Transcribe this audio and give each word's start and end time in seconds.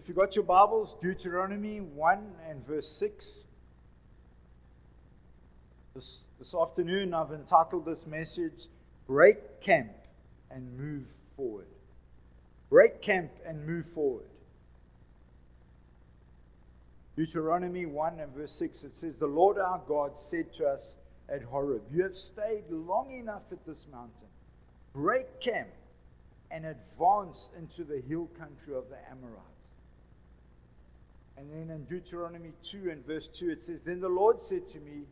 If 0.00 0.08
you 0.08 0.14
got 0.14 0.34
your 0.34 0.46
Bibles, 0.46 0.96
Deuteronomy 1.02 1.82
1 1.82 2.32
and 2.48 2.66
verse 2.66 2.90
6. 2.90 3.40
This, 5.94 6.20
this 6.38 6.54
afternoon, 6.54 7.12
I've 7.12 7.32
entitled 7.32 7.84
this 7.84 8.06
message, 8.06 8.68
Break 9.06 9.60
Camp 9.60 9.92
and 10.50 10.74
Move 10.78 11.04
Forward. 11.36 11.66
Break 12.70 13.02
camp 13.02 13.30
and 13.44 13.66
move 13.66 13.84
forward. 13.92 14.24
Deuteronomy 17.14 17.84
1 17.84 18.20
and 18.20 18.34
verse 18.34 18.52
6, 18.52 18.84
it 18.84 18.96
says, 18.96 19.16
The 19.18 19.26
Lord 19.26 19.58
our 19.58 19.82
God 19.86 20.16
said 20.16 20.50
to 20.54 20.66
us 20.66 20.94
at 21.28 21.42
Horeb, 21.42 21.82
You 21.92 22.04
have 22.04 22.16
stayed 22.16 22.64
long 22.70 23.12
enough 23.12 23.42
at 23.52 23.66
this 23.66 23.86
mountain. 23.92 24.28
Break 24.94 25.42
camp 25.42 25.68
and 26.50 26.64
advance 26.64 27.50
into 27.58 27.84
the 27.84 28.00
hill 28.08 28.30
country 28.38 28.74
of 28.74 28.88
the 28.88 28.96
Amorites. 29.10 29.59
And 31.40 31.50
then 31.50 31.74
in 31.74 31.84
Deuteronomy 31.84 32.52
2 32.62 32.90
and 32.90 33.06
verse 33.06 33.28
2, 33.28 33.48
it 33.48 33.62
says, 33.62 33.80
Then 33.82 34.00
the 34.00 34.08
Lord 34.08 34.42
said 34.42 34.68
to 34.68 34.80
me, 34.80 35.04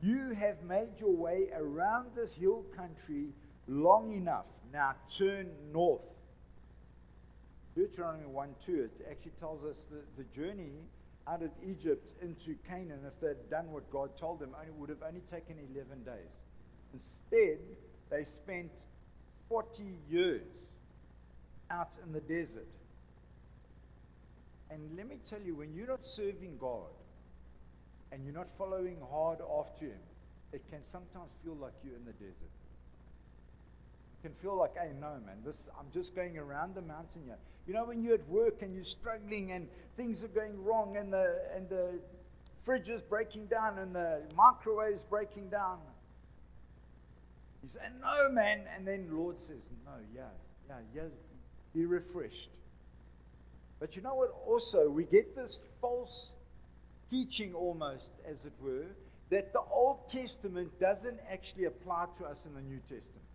You 0.00 0.32
have 0.38 0.62
made 0.62 1.00
your 1.00 1.10
way 1.10 1.48
around 1.56 2.10
this 2.14 2.32
hill 2.32 2.64
country 2.76 3.30
long 3.66 4.12
enough. 4.12 4.46
Now 4.72 4.94
turn 5.18 5.48
north. 5.72 6.02
Deuteronomy 7.74 8.26
1 8.26 8.54
2, 8.64 8.82
it 8.84 9.06
actually 9.10 9.32
tells 9.40 9.64
us 9.64 9.76
that 9.90 10.16
the 10.16 10.24
journey 10.40 10.70
out 11.26 11.42
of 11.42 11.50
Egypt 11.68 12.06
into 12.22 12.54
Canaan, 12.68 13.00
if 13.04 13.20
they'd 13.20 13.50
done 13.50 13.72
what 13.72 13.90
God 13.90 14.10
told 14.16 14.38
them, 14.38 14.54
only 14.60 14.70
would 14.72 14.88
have 14.88 15.02
only 15.06 15.22
taken 15.22 15.56
11 15.74 16.04
days. 16.04 16.14
Instead, 16.92 17.58
they 18.08 18.24
spent 18.24 18.70
40 19.48 19.82
years 20.08 20.46
out 21.70 21.90
in 22.04 22.12
the 22.12 22.20
desert. 22.20 22.68
And 24.72 24.96
let 24.96 25.06
me 25.06 25.16
tell 25.28 25.40
you, 25.40 25.54
when 25.54 25.74
you're 25.74 25.86
not 25.86 26.06
serving 26.06 26.56
God 26.58 26.88
and 28.10 28.24
you're 28.24 28.34
not 28.34 28.48
following 28.56 28.96
hard 29.10 29.38
after 29.60 29.86
Him, 29.86 30.00
it 30.52 30.62
can 30.70 30.82
sometimes 30.82 31.30
feel 31.44 31.56
like 31.56 31.74
you're 31.84 31.94
in 31.94 32.04
the 32.06 32.12
desert. 32.12 32.52
It 34.14 34.22
can 34.22 34.34
feel 34.34 34.56
like, 34.56 34.74
hey, 34.74 34.92
no, 34.98 35.18
man, 35.26 35.36
this 35.44 35.68
I'm 35.78 35.86
just 35.92 36.14
going 36.14 36.38
around 36.38 36.74
the 36.74 36.80
mountain 36.80 37.22
here. 37.26 37.36
You 37.66 37.74
know, 37.74 37.84
when 37.84 38.02
you're 38.02 38.14
at 38.14 38.28
work 38.28 38.62
and 38.62 38.74
you're 38.74 38.84
struggling 38.84 39.52
and 39.52 39.68
things 39.96 40.24
are 40.24 40.28
going 40.28 40.62
wrong 40.64 40.96
and 40.96 41.12
the 41.12 41.36
and 41.54 41.68
the 41.68 41.98
fridge 42.64 42.88
is 42.88 43.02
breaking 43.02 43.46
down 43.46 43.78
and 43.78 43.94
the 43.94 44.22
microwave 44.34 44.94
is 44.94 45.02
breaking 45.10 45.50
down. 45.50 45.78
You 47.62 47.68
say, 47.68 47.80
no, 48.00 48.32
man. 48.32 48.62
And 48.74 48.86
then 48.86 49.08
Lord 49.10 49.36
says, 49.38 49.60
no, 49.84 49.92
yeah, 50.14 50.22
yeah, 50.68 50.76
yeah, 50.94 51.02
be 51.74 51.84
refreshed. 51.84 52.48
But 53.82 53.96
you 53.96 54.02
know 54.02 54.14
what? 54.14 54.32
Also, 54.46 54.88
we 54.88 55.02
get 55.02 55.34
this 55.34 55.58
false 55.80 56.30
teaching 57.10 57.52
almost, 57.52 58.10
as 58.24 58.36
it 58.44 58.52
were, 58.62 58.86
that 59.30 59.52
the 59.52 59.62
Old 59.72 60.08
Testament 60.08 60.70
doesn't 60.78 61.18
actually 61.28 61.64
apply 61.64 62.06
to 62.18 62.26
us 62.26 62.36
in 62.46 62.54
the 62.54 62.60
New 62.60 62.78
Testament. 62.82 63.26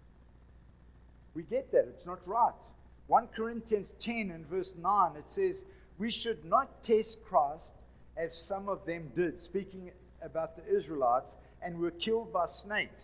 We 1.33 1.43
get 1.43 1.69
that. 1.73 1.89
It's 1.89 2.05
not 2.05 2.25
right. 2.25 2.53
1 3.07 3.27
Corinthians 3.35 3.91
10 3.99 4.31
and 4.31 4.47
verse 4.47 4.73
9, 4.81 5.17
it 5.17 5.25
says, 5.27 5.57
We 5.97 6.09
should 6.09 6.45
not 6.45 6.81
test 6.81 7.17
Christ 7.25 7.73
as 8.15 8.37
some 8.37 8.69
of 8.69 8.85
them 8.85 9.11
did, 9.17 9.41
speaking 9.41 9.91
about 10.21 10.55
the 10.55 10.77
Israelites, 10.77 11.33
and 11.61 11.77
were 11.77 11.91
killed 11.91 12.31
by 12.31 12.45
snakes. 12.47 13.01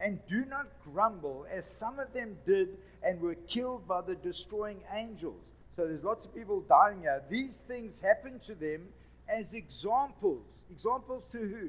And 0.00 0.26
do 0.26 0.46
not 0.46 0.68
grumble 0.82 1.44
as 1.54 1.70
some 1.70 1.98
of 1.98 2.14
them 2.14 2.38
did 2.46 2.78
and 3.02 3.20
were 3.20 3.34
killed 3.34 3.86
by 3.86 4.00
the 4.00 4.14
destroying 4.14 4.80
angels. 4.90 5.44
So 5.78 5.86
there's 5.86 6.02
lots 6.02 6.24
of 6.24 6.34
people 6.34 6.60
dying 6.62 7.02
here. 7.02 7.22
These 7.30 7.58
things 7.68 8.00
happen 8.00 8.40
to 8.46 8.56
them 8.56 8.88
as 9.28 9.54
examples. 9.54 10.42
Examples 10.72 11.22
to 11.30 11.38
who? 11.38 11.68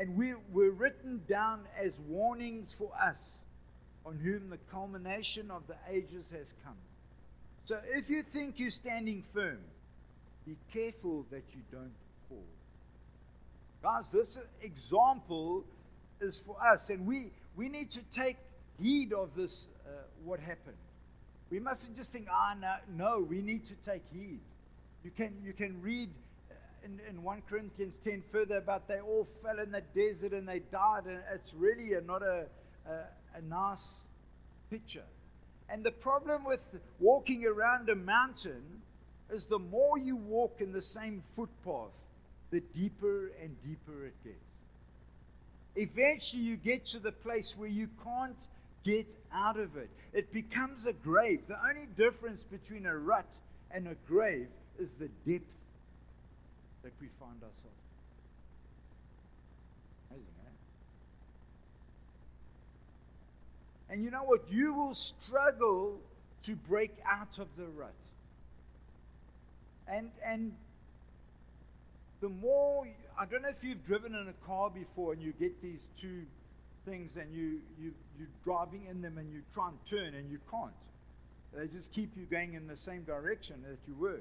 And 0.00 0.16
we 0.16 0.32
were 0.50 0.70
written 0.70 1.20
down 1.28 1.66
as 1.78 2.00
warnings 2.08 2.72
for 2.72 2.90
us, 2.98 3.32
on 4.06 4.16
whom 4.16 4.48
the 4.48 4.56
culmination 4.72 5.50
of 5.50 5.60
the 5.66 5.76
ages 5.90 6.24
has 6.32 6.46
come. 6.64 6.78
So 7.66 7.78
if 7.92 8.08
you 8.08 8.22
think 8.22 8.58
you're 8.58 8.70
standing 8.70 9.22
firm, 9.34 9.58
be 10.46 10.56
careful 10.72 11.26
that 11.30 11.44
you 11.54 11.60
don't 11.70 11.92
fall. 12.30 12.38
Guys, 13.82 14.06
this 14.10 14.38
example 14.62 15.64
is 16.18 16.38
for 16.38 16.56
us, 16.72 16.88
and 16.88 17.06
we, 17.06 17.30
we 17.56 17.68
need 17.68 17.90
to 17.90 18.00
take 18.10 18.38
heed 18.80 19.12
of 19.12 19.34
this, 19.36 19.66
uh, 19.86 19.90
what 20.24 20.40
happened. 20.40 20.78
We 21.50 21.58
mustn't 21.58 21.96
just 21.96 22.12
think, 22.12 22.28
ah, 22.30 22.54
no, 22.60 22.74
no, 22.96 23.26
we 23.28 23.42
need 23.42 23.66
to 23.66 23.74
take 23.84 24.02
heed. 24.12 24.40
You 25.04 25.10
can, 25.10 25.34
you 25.44 25.52
can 25.52 25.82
read 25.82 26.10
uh, 26.50 26.54
in, 26.84 27.00
in 27.08 27.22
1 27.22 27.42
Corinthians 27.48 27.94
10 28.04 28.22
further 28.30 28.58
about 28.58 28.86
they 28.86 29.00
all 29.00 29.26
fell 29.42 29.58
in 29.58 29.72
the 29.72 29.82
desert 29.94 30.32
and 30.32 30.48
they 30.48 30.60
died, 30.60 31.06
and 31.06 31.18
it's 31.34 31.52
really 31.54 31.94
a, 31.94 32.00
not 32.02 32.22
a, 32.22 32.46
a, 32.86 33.38
a 33.38 33.42
nice 33.48 33.96
picture. 34.70 35.04
And 35.68 35.82
the 35.82 35.90
problem 35.90 36.44
with 36.44 36.60
walking 37.00 37.44
around 37.44 37.88
a 37.88 37.96
mountain 37.96 38.62
is 39.32 39.46
the 39.46 39.58
more 39.58 39.98
you 39.98 40.16
walk 40.16 40.56
in 40.60 40.72
the 40.72 40.82
same 40.82 41.22
footpath, 41.34 41.92
the 42.50 42.60
deeper 42.72 43.32
and 43.42 43.56
deeper 43.64 44.06
it 44.06 44.14
gets. 44.24 44.36
Eventually, 45.76 46.42
you 46.42 46.56
get 46.56 46.86
to 46.86 46.98
the 46.98 47.12
place 47.12 47.56
where 47.56 47.68
you 47.68 47.88
can't 48.04 48.36
get 48.84 49.14
out 49.32 49.58
of 49.58 49.76
it. 49.76 49.90
It 50.12 50.32
becomes 50.32 50.86
a 50.86 50.92
grave. 50.92 51.40
The 51.48 51.58
only 51.68 51.86
difference 51.96 52.42
between 52.42 52.86
a 52.86 52.96
rut 52.96 53.26
and 53.70 53.86
a 53.86 53.94
grave 54.08 54.48
is 54.78 54.90
the 54.98 55.08
depth 55.30 55.44
that 56.82 56.92
we 57.00 57.08
find 57.18 57.36
ourselves. 57.36 57.56
Amazing, 60.10 60.26
eh? 63.90 63.92
And 63.92 64.04
you 64.04 64.10
know 64.10 64.24
what? 64.24 64.40
You 64.50 64.74
will 64.74 64.94
struggle 64.94 65.98
to 66.44 66.56
break 66.56 66.96
out 67.06 67.38
of 67.38 67.48
the 67.56 67.66
rut. 67.76 67.92
And 69.86 70.10
and 70.24 70.52
the 72.20 72.28
more 72.28 72.86
I 73.18 73.26
don't 73.26 73.42
know 73.42 73.48
if 73.48 73.62
you've 73.62 73.84
driven 73.86 74.14
in 74.14 74.28
a 74.28 74.46
car 74.46 74.70
before 74.70 75.12
and 75.12 75.22
you 75.22 75.32
get 75.38 75.60
these 75.60 75.80
two 76.00 76.22
things 76.90 77.16
and 77.16 77.32
you 77.32 77.60
you 77.80 77.92
you're 78.18 78.28
driving 78.44 78.86
in 78.90 79.00
them 79.00 79.16
and 79.16 79.32
you 79.32 79.42
try 79.54 79.68
and 79.68 79.78
turn 79.88 80.14
and 80.14 80.30
you 80.30 80.38
can't. 80.50 80.72
They 81.54 81.66
just 81.66 81.92
keep 81.92 82.16
you 82.16 82.26
going 82.26 82.54
in 82.54 82.66
the 82.66 82.76
same 82.76 83.02
direction 83.04 83.62
that 83.68 83.78
you 83.86 83.94
were. 83.94 84.20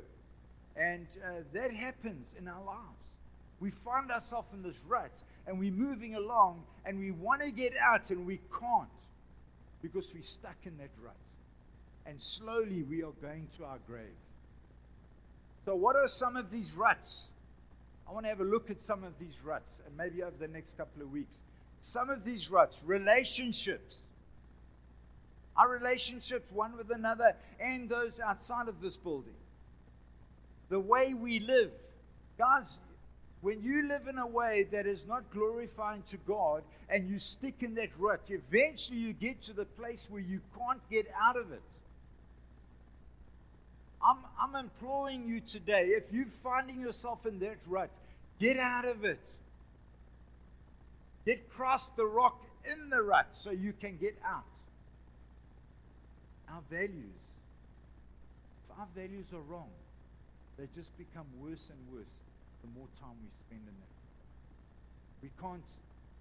And 0.76 1.08
uh, 1.24 1.42
that 1.54 1.72
happens 1.72 2.28
in 2.38 2.48
our 2.48 2.64
lives. 2.64 3.04
We 3.60 3.72
find 3.72 4.10
ourselves 4.10 4.48
in 4.54 4.64
this 4.64 4.82
rut 4.88 5.12
and 5.46 5.60
we're 5.60 5.74
moving 5.74 6.16
along 6.16 6.64
and 6.86 7.00
we 7.00 7.12
want 7.12 7.42
to 7.42 7.52
get 7.52 7.74
out 7.78 8.10
and 8.10 8.26
we 8.26 8.40
can't 8.60 8.88
because 9.82 10.12
we're 10.14 10.22
stuck 10.22 10.58
in 10.64 10.78
that 10.78 10.92
rut. 11.04 11.16
And 12.06 12.22
slowly 12.22 12.84
we 12.84 13.04
are 13.04 13.12
going 13.22 13.48
to 13.58 13.66
our 13.66 13.80
grave. 13.86 14.06
So, 15.66 15.76
what 15.76 15.96
are 15.96 16.08
some 16.08 16.36
of 16.36 16.50
these 16.50 16.72
ruts? 16.74 17.26
I 18.08 18.14
want 18.14 18.26
to 18.26 18.30
have 18.30 18.40
a 18.40 18.46
look 18.46 18.72
at 18.72 18.82
some 18.82 19.04
of 19.04 19.14
these 19.20 19.36
ruts 19.44 19.72
and 19.86 19.96
maybe 19.96 20.24
over 20.24 20.36
the 20.40 20.48
next 20.48 20.76
couple 20.78 21.04
of 21.04 21.12
weeks. 21.12 21.36
Some 21.82 22.10
of 22.10 22.24
these 22.24 22.50
ruts, 22.50 22.78
relationships. 22.86 23.98
Our 25.56 25.70
relationships 25.70 26.50
one 26.52 26.78
with 26.78 26.92
another 26.92 27.36
and 27.60 27.90
those 27.90 28.20
outside 28.20 28.68
of 28.68 28.82
this 28.82 28.96
building. 28.96 29.34
The 30.70 30.80
way 30.80 31.14
we 31.14 31.40
live. 31.40 31.72
Guys, 32.38 32.78
when 33.42 33.62
you 33.62 33.88
live 33.88 34.08
in 34.08 34.18
a 34.18 34.28
way 34.28 34.68
that 34.72 34.86
is 34.86 35.00
not 35.08 35.30
glorifying 35.32 36.04
to 36.10 36.18
God 36.28 36.64
and 36.90 37.10
you 37.10 37.20
stick 37.20 37.56
in 37.62 37.76
that 37.76 37.90
rut, 37.98 38.22
eventually 38.28 39.00
you 39.00 39.14
get 39.14 39.42
to 39.44 39.54
the 39.54 39.66
place 39.66 40.08
where 40.10 40.22
you 40.22 40.42
can't 40.58 40.82
get 40.90 41.08
out 41.20 41.38
of 41.38 41.52
it. 41.52 41.62
I'm, 44.02 44.18
I'm 44.40 44.56
imploring 44.56 45.28
you 45.28 45.42
today, 45.42 45.88
if 45.88 46.04
you're 46.12 46.26
finding 46.44 46.80
yourself 46.80 47.26
in 47.26 47.40
that 47.40 47.58
rut, 47.68 47.90
get 48.40 48.58
out 48.58 48.86
of 48.86 49.04
it. 49.04 49.20
Get 51.26 51.50
cross 51.50 51.90
the 51.90 52.06
rock 52.06 52.44
in 52.66 52.90
the 52.90 53.02
rut 53.02 53.28
so 53.34 53.52
you 53.52 53.74
can 53.74 53.98
get 53.98 54.18
out. 54.26 54.44
Our 56.52 56.62
values, 56.72 57.20
if 58.66 58.80
our 58.80 58.88
values 58.96 59.26
are 59.34 59.42
wrong, 59.42 59.70
they 60.58 60.66
just 60.76 60.98
become 60.98 61.26
worse 61.40 61.70
and 61.70 61.96
worse 61.96 62.08
the 62.64 62.70
more 62.78 62.88
time 63.00 63.16
we 63.22 63.30
spend 63.46 63.62
in 63.62 63.74
it. 63.74 63.94
We 65.22 65.30
can't, 65.40 65.64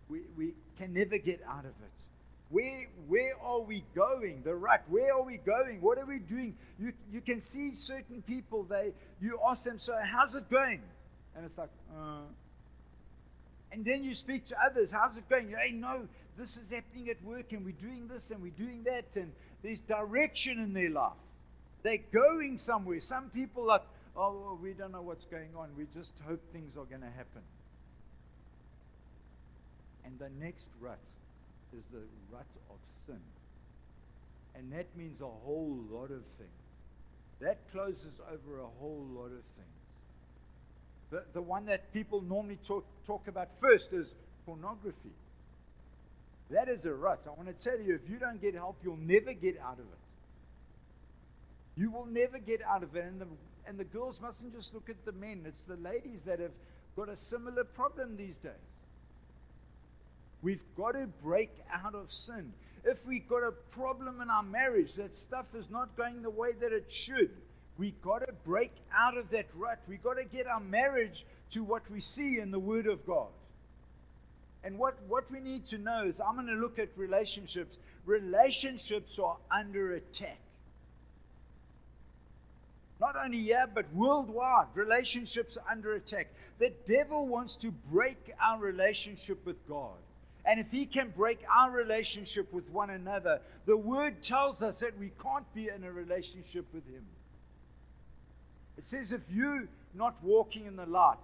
we, 0.09 0.21
we 0.37 0.55
can 0.77 0.93
never 0.93 1.19
get 1.19 1.41
out 1.49 1.65
of 1.65 1.71
it. 1.71 1.99
Where, 2.51 2.87
where 3.09 3.33
are 3.43 3.61
we 3.61 3.85
going? 3.95 4.43
The 4.45 4.55
rut. 4.55 4.83
Where 4.89 5.15
are 5.15 5.23
we 5.23 5.39
going? 5.39 5.81
What 5.81 5.99
are 5.99 6.07
we 6.07 6.19
doing? 6.19 6.57
You, 6.79 6.93
you 7.13 7.21
can 7.21 7.41
see 7.41 7.73
certain 7.73 8.23
people, 8.23 8.65
they, 8.65 8.93
you 9.21 9.39
ask 9.49 9.65
them, 9.65 9.79
so 9.79 9.95
how's 10.03 10.35
it 10.35 10.51
going? 10.51 10.81
And 11.37 11.45
it's 11.45 11.59
like, 11.59 11.71
uh. 11.97 12.21
And 13.71 13.85
then 13.85 14.03
you 14.03 14.15
speak 14.15 14.47
to 14.47 14.57
others, 14.65 14.91
how's 14.91 15.17
it 15.17 15.29
going? 15.29 15.51
Hey, 15.51 15.73
no, 15.73 16.09
this 16.37 16.57
is 16.57 16.71
happening 16.71 17.09
at 17.11 17.23
work, 17.23 17.53
and 17.53 17.65
we're 17.65 17.73
doing 17.73 18.09
this 18.09 18.31
and 18.31 18.41
we're 18.43 18.51
doing 18.51 18.85
that, 18.85 19.17
and 19.17 19.33
there's 19.63 19.81
direction 19.81 20.59
in 20.59 20.73
their 20.73 20.91
life. 20.91 21.13
They're 21.83 21.99
going 22.13 22.59
somewhere. 22.59 23.01
Some 23.01 23.31
people 23.31 23.71
are, 23.71 23.83
oh, 24.17 24.59
we 24.61 24.73
don't 24.73 24.93
know 24.93 25.03
what's 25.03 25.27
going 25.27 25.51
on. 25.57 25.69
We 25.77 25.87
just 25.95 26.13
hope 26.27 26.41
things 26.53 26.77
are 26.77 26.85
going 26.85 27.03
to 27.03 27.11
happen. 27.11 27.43
And 30.05 30.19
the 30.19 30.31
next 30.43 30.65
rut 30.81 30.99
is 31.77 31.85
the 31.93 32.03
rut 32.33 32.47
of 32.71 32.77
sin. 33.07 33.21
And 34.55 34.73
that 34.73 34.87
means 34.97 35.21
a 35.21 35.27
whole 35.27 35.79
lot 35.91 36.11
of 36.11 36.23
things. 36.39 36.51
That 37.41 37.59
closes 37.71 38.19
over 38.33 38.61
a 38.61 38.67
whole 38.81 39.07
lot 39.15 39.27
of 39.27 39.45
things. 39.57 39.78
The, 41.11 41.25
the 41.33 41.43
one 41.43 41.67
that 41.67 41.93
people 41.93 42.21
normally 42.21 42.59
talk, 42.67 42.85
talk 43.07 43.29
about 43.29 43.49
first 43.61 43.93
is 43.93 44.09
pornography. 44.45 45.13
That 46.51 46.69
is 46.69 46.85
a 46.85 46.93
rut. 46.93 47.21
I 47.27 47.31
want 47.31 47.49
to 47.49 47.65
tell 47.65 47.81
you, 47.81 47.95
if 47.95 48.09
you 48.11 48.19
don't 48.19 48.41
get 48.41 48.55
help, 48.55 48.79
you'll 48.83 48.97
never 48.97 49.33
get 49.33 49.59
out 49.61 49.75
of 49.75 49.81
it. 49.81 49.99
You 51.77 51.91
will 51.91 52.07
never 52.07 52.39
get 52.39 52.63
out 52.63 52.83
of 52.83 52.97
it. 52.97 53.05
And 53.05 53.21
the, 53.21 53.27
and 53.67 53.79
the 53.79 53.85
girls 53.85 54.21
mustn't 54.21 54.55
just 54.55 54.75
look 54.75 54.89
at 54.89 55.05
the 55.05 55.13
men, 55.13 55.45
it's 55.47 55.63
the 55.63 55.77
ladies 55.77 56.23
that 56.25 56.41
have 56.41 56.53
got 56.97 57.09
a 57.09 57.17
similar 57.17 57.65
problem 57.65 58.17
these 58.17 58.39
days. 58.39 58.53
We've 60.43 60.63
got 60.77 60.93
to 60.93 61.07
break 61.23 61.51
out 61.73 61.95
of 61.95 62.13
sin. 62.13 62.53
If 62.85 63.05
we've 63.07 63.29
got 63.29 63.43
a 63.43 63.53
problem 63.53 64.21
in 64.21 64.31
our 64.31 64.43
marriage, 64.43 64.95
that 64.95 65.17
stuff 65.17 65.47
is 65.55 65.69
not 65.69 65.97
going 65.97 66.23
the 66.23 66.31
way 66.31 66.53
that 66.61 66.73
it 66.73 66.91
should, 66.91 67.31
we've 67.79 68.01
got 68.03 68.19
to 68.27 68.33
break 68.45 68.73
out 68.95 69.17
of 69.17 69.31
that 69.31 69.47
rut. 69.55 69.79
We've 69.89 70.03
got 70.03 70.15
to 70.15 70.25
get 70.25 70.47
our 70.47 70.61
marriage 70.61 71.25
to 71.53 71.65
what 71.65 71.89
we 71.91 72.01
see 72.01 72.39
in 72.39 72.51
the 72.51 72.59
Word 72.59 72.87
of 72.87 73.07
God. 73.07 73.29
And 74.65 74.79
what, 74.79 75.01
what 75.07 75.31
we 75.31 75.41
need 75.41 75.65
to 75.67 75.79
know 75.79 76.05
is 76.05 76.21
I'm 76.21 76.35
going 76.35 76.49
to 76.49 76.55
look 76.55 76.79
at 76.79 76.89
relationships. 76.97 77.79
Relationships 78.05 79.19
are 79.19 79.37
under 79.51 79.95
attack. 79.95 80.39
Not 83.01 83.15
only 83.17 83.39
here, 83.39 83.67
but 83.73 83.87
worldwide, 83.95 84.67
relationships 84.75 85.57
are 85.57 85.73
under 85.73 85.95
attack. 85.95 86.27
The 86.59 86.73
devil 86.89 87.29
wants 87.29 87.55
to 87.57 87.71
break 87.71 88.33
our 88.45 88.59
relationship 88.59 89.47
with 89.47 89.57
God. 89.69 89.95
And 90.45 90.59
if 90.59 90.71
he 90.73 90.85
can 90.85 91.13
break 91.17 91.45
our 91.55 91.71
relationship 91.71 92.53
with 92.53 92.69
one 92.71 92.91
another, 92.91 93.41
the 93.67 93.77
word 93.77 94.21
tells 94.23 94.63
us 94.63 94.79
that 94.81 94.99
we 94.99 95.13
can't 95.23 95.55
be 95.55 95.69
in 95.69 95.85
a 95.85 95.93
relationship 95.93 96.65
with 96.75 96.85
him. 96.89 97.05
It 98.79 98.85
says 98.85 99.11
if 99.11 99.23
you're 99.29 99.67
not 99.93 100.15
walking 100.23 100.67
in 100.67 100.77
the 100.77 100.87
light 100.87 101.19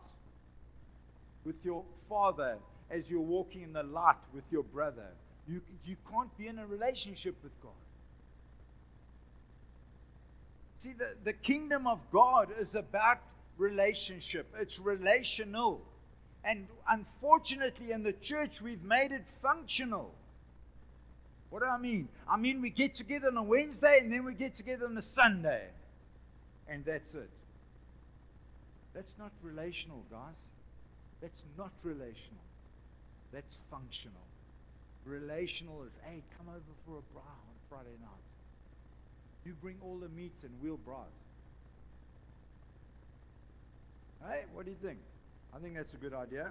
with 1.44 1.54
your 1.64 1.84
father 2.08 2.56
as 2.90 3.08
you're 3.08 3.20
walking 3.20 3.62
in 3.62 3.72
the 3.72 3.84
light 3.84 4.16
with 4.34 4.42
your 4.50 4.64
brother, 4.64 5.06
you, 5.48 5.60
you 5.84 5.96
can't 6.10 6.36
be 6.36 6.48
in 6.48 6.58
a 6.58 6.66
relationship 6.66 7.36
with 7.44 7.52
God. 7.62 7.70
See, 10.82 10.94
the, 10.98 11.10
the 11.22 11.32
kingdom 11.32 11.86
of 11.86 12.00
God 12.10 12.48
is 12.60 12.74
about 12.74 13.18
relationship, 13.56 14.52
it's 14.58 14.80
relational. 14.80 15.80
And 16.42 16.66
unfortunately, 16.90 17.92
in 17.92 18.02
the 18.02 18.12
church, 18.12 18.60
we've 18.60 18.82
made 18.82 19.12
it 19.12 19.24
functional. 19.40 20.12
What 21.50 21.60
do 21.60 21.66
I 21.66 21.78
mean? 21.78 22.08
I 22.28 22.36
mean, 22.36 22.60
we 22.60 22.68
get 22.68 22.96
together 22.96 23.28
on 23.28 23.36
a 23.36 23.42
Wednesday 23.42 23.98
and 24.02 24.12
then 24.12 24.24
we 24.24 24.34
get 24.34 24.56
together 24.56 24.86
on 24.86 24.98
a 24.98 25.02
Sunday. 25.02 25.68
And 26.68 26.84
that's 26.84 27.14
it. 27.14 27.30
That's 28.94 29.12
not 29.18 29.32
relational, 29.42 30.04
guys. 30.10 30.38
That's 31.20 31.42
not 31.58 31.72
relational. 31.82 32.44
That's 33.32 33.60
functional. 33.70 34.26
Relational 35.04 35.82
is, 35.82 35.92
hey, 36.04 36.22
come 36.38 36.48
over 36.48 36.74
for 36.86 36.98
a 36.98 37.04
braai 37.12 37.26
on 37.26 37.56
Friday 37.68 37.96
night. 38.00 38.24
You 39.44 39.54
bring 39.60 39.76
all 39.82 39.98
the 39.98 40.08
meat 40.08 40.32
and 40.42 40.52
we'll 40.62 40.78
brat. 40.78 40.98
Hey, 44.26 44.44
what 44.54 44.64
do 44.64 44.70
you 44.70 44.76
think? 44.82 44.98
I 45.54 45.58
think 45.58 45.74
that's 45.74 45.92
a 45.92 45.98
good 45.98 46.14
idea. 46.14 46.50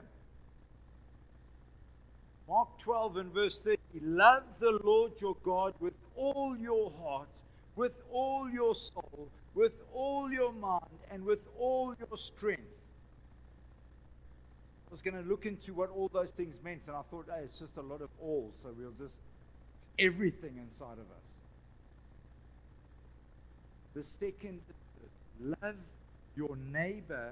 Mark 2.48 2.78
12 2.78 3.18
and 3.18 3.34
verse 3.34 3.60
30 3.62 3.78
Love 4.02 4.44
the 4.60 4.80
Lord 4.84 5.14
your 5.22 5.36
God 5.44 5.74
with 5.80 5.94
all 6.16 6.56
your 6.58 6.92
heart, 7.02 7.28
with 7.76 7.94
all 8.12 8.50
your 8.50 8.76
soul, 8.76 9.30
with 9.56 9.74
all 9.94 10.32
your 10.32 10.52
mind, 10.52 11.00
and 11.12 11.24
with 11.24 11.40
all 11.60 11.96
your 12.00 12.18
strength. 12.18 12.62
I 14.90 14.92
was 14.92 15.02
going 15.02 15.22
to 15.22 15.28
look 15.30 15.46
into 15.46 15.74
what 15.74 15.90
all 15.90 16.10
those 16.14 16.32
things 16.32 16.56
meant, 16.64 16.82
and 16.88 16.96
I 16.96 17.02
thought, 17.10 17.26
hey, 17.28 17.44
it's 17.44 17.60
just 17.60 17.78
a 17.78 17.82
lot 17.82 18.02
of 18.02 18.10
all, 18.22 18.52
so 18.62 18.70
we'll 18.78 18.94
just, 19.00 19.16
everything 20.00 20.58
inside 20.58 20.94
of 20.94 21.00
us. 21.00 21.24
The 23.96 24.04
second, 24.04 24.62
love 25.40 25.76
your 26.36 26.56
neighbor 26.72 27.32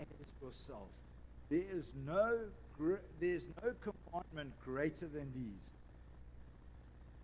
as 0.00 0.06
yourself. 0.42 0.88
There 1.48 1.62
is 1.72 1.84
no 2.06 2.38
there's 3.20 3.46
no 3.62 3.72
commandment 3.80 4.52
greater 4.64 5.06
than 5.06 5.32
these. 5.34 5.66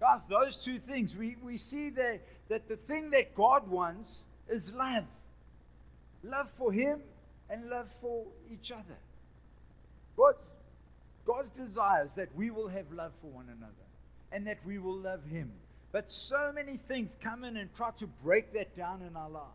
Guys, 0.00 0.20
those 0.28 0.56
two 0.64 0.78
things, 0.78 1.16
we, 1.16 1.36
we 1.42 1.56
see 1.56 1.90
that, 1.90 2.20
that 2.48 2.68
the 2.68 2.76
thing 2.76 3.10
that 3.10 3.34
God 3.34 3.68
wants 3.68 4.24
is 4.48 4.70
love. 4.72 5.04
Love 6.22 6.50
for 6.56 6.72
Him 6.72 7.00
and 7.50 7.68
love 7.68 7.90
for 8.00 8.24
each 8.50 8.70
other. 8.70 8.98
God's, 10.16 10.38
God's 11.26 11.50
desires 11.50 12.10
that 12.16 12.34
we 12.36 12.50
will 12.50 12.68
have 12.68 12.90
love 12.92 13.12
for 13.20 13.28
one 13.28 13.46
another 13.48 13.72
and 14.30 14.46
that 14.46 14.58
we 14.64 14.78
will 14.78 14.98
love 14.98 15.24
Him. 15.30 15.52
But 15.90 16.10
so 16.10 16.52
many 16.54 16.78
things 16.88 17.16
come 17.22 17.44
in 17.44 17.56
and 17.56 17.74
try 17.74 17.90
to 17.98 18.06
break 18.22 18.52
that 18.54 18.76
down 18.76 19.02
in 19.02 19.16
our 19.16 19.28
lives. 19.28 19.46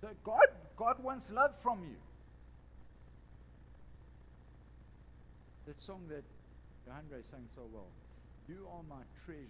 So 0.00 0.08
God, 0.24 0.46
God 0.76 1.02
wants 1.02 1.30
love 1.30 1.54
from 1.62 1.80
you. 1.82 1.96
That 5.66 5.82
song 5.82 6.02
that 6.08 6.22
Andre 6.90 7.18
sang 7.30 7.48
so 7.54 7.62
well. 7.72 7.88
You 8.48 8.66
are 8.72 8.82
my 8.88 9.02
treasure. 9.24 9.42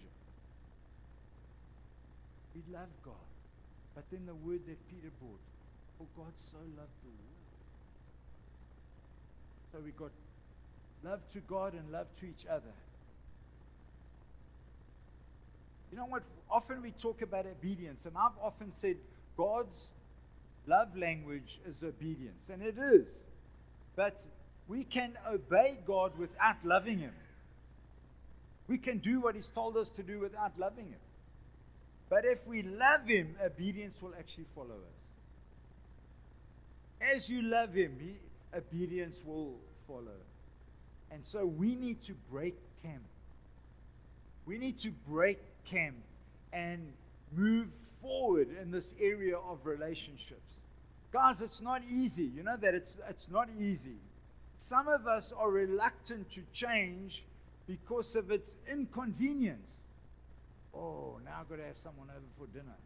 We 2.54 2.62
love 2.72 2.88
God. 3.04 3.14
But 3.96 4.04
then 4.12 4.26
the 4.26 4.34
word 4.34 4.60
that 4.68 4.76
Peter 4.90 5.10
brought, 5.18 5.40
for 5.96 6.06
God 6.14 6.32
so 6.52 6.58
loved 6.76 6.92
the 7.02 7.08
world. 7.08 7.36
So 9.72 9.78
we 9.82 9.90
got 9.92 10.12
love 11.02 11.20
to 11.32 11.40
God 11.40 11.72
and 11.72 11.90
love 11.90 12.06
to 12.20 12.26
each 12.26 12.46
other. 12.48 12.74
You 15.90 15.96
know 15.96 16.06
what? 16.06 16.24
Often 16.50 16.82
we 16.82 16.90
talk 16.90 17.22
about 17.22 17.46
obedience, 17.46 18.04
and 18.04 18.14
I've 18.16 18.36
often 18.42 18.70
said 18.74 18.96
God's 19.36 19.90
love 20.66 20.94
language 20.94 21.58
is 21.66 21.82
obedience, 21.82 22.50
and 22.52 22.62
it 22.62 22.76
is. 22.78 23.06
But 23.96 24.22
we 24.68 24.84
can 24.84 25.16
obey 25.26 25.78
God 25.86 26.18
without 26.18 26.56
loving 26.64 26.98
Him. 26.98 27.14
We 28.68 28.76
can 28.76 28.98
do 28.98 29.20
what 29.20 29.34
He's 29.34 29.48
told 29.48 29.78
us 29.78 29.88
to 29.96 30.02
do 30.02 30.18
without 30.20 30.52
loving 30.58 30.86
Him. 30.86 30.98
But 32.08 32.24
if 32.24 32.46
we 32.46 32.62
love 32.62 33.06
Him, 33.06 33.36
obedience 33.44 34.00
will 34.00 34.14
actually 34.18 34.46
follow 34.54 34.74
us. 34.74 34.96
As 37.14 37.28
you 37.28 37.42
love 37.42 37.74
Him, 37.74 37.98
he, 38.00 38.16
obedience 38.56 39.22
will 39.24 39.54
follow. 39.86 40.20
And 41.10 41.24
so 41.24 41.44
we 41.44 41.74
need 41.74 42.02
to 42.02 42.14
break 42.30 42.56
camp. 42.82 43.02
We 44.44 44.58
need 44.58 44.78
to 44.78 44.90
break 45.08 45.40
camp 45.64 45.96
and 46.52 46.92
move 47.34 47.68
forward 48.00 48.48
in 48.60 48.70
this 48.70 48.94
area 49.00 49.36
of 49.36 49.58
relationships. 49.64 50.52
Guys, 51.12 51.40
it's 51.40 51.60
not 51.60 51.82
easy. 51.84 52.24
You 52.24 52.42
know 52.42 52.56
that 52.56 52.74
it's, 52.74 52.96
it's 53.08 53.28
not 53.30 53.48
easy. 53.58 53.96
Some 54.58 54.88
of 54.88 55.06
us 55.06 55.32
are 55.36 55.50
reluctant 55.50 56.30
to 56.32 56.42
change 56.52 57.24
because 57.66 58.16
of 58.16 58.30
its 58.30 58.54
inconvenience. 58.70 59.76
Oh, 60.76 61.18
now 61.24 61.38
I've 61.40 61.48
got 61.48 61.56
to 61.56 61.64
have 61.64 61.78
someone 61.82 62.08
over 62.10 62.28
for 62.38 62.46
dinner. 62.52 62.76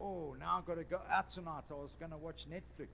Oh, 0.00 0.36
now 0.38 0.58
I've 0.58 0.66
got 0.66 0.76
to 0.76 0.84
go 0.84 1.00
out 1.10 1.32
tonight. 1.32 1.64
I 1.70 1.74
was 1.74 1.90
going 1.98 2.12
to 2.12 2.16
watch 2.16 2.46
Netflix. 2.48 2.88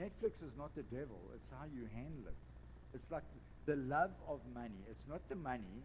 Netflix 0.00 0.42
is 0.46 0.54
not 0.56 0.74
the 0.76 0.84
devil, 0.84 1.18
it's 1.34 1.50
how 1.50 1.66
you 1.74 1.88
handle 1.92 2.28
it. 2.28 2.36
It's 2.94 3.10
like 3.10 3.24
the 3.66 3.74
love 3.74 4.12
of 4.28 4.38
money. 4.54 4.78
It's 4.88 5.02
not 5.08 5.20
the 5.28 5.34
money, 5.34 5.82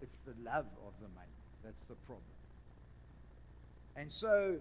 it's 0.00 0.18
the 0.24 0.32
love 0.42 0.66
of 0.86 0.94
the 1.02 1.08
money. 1.14 1.36
That's 1.62 1.84
the 1.88 1.94
problem. 2.06 2.24
And 3.94 4.10
so 4.10 4.56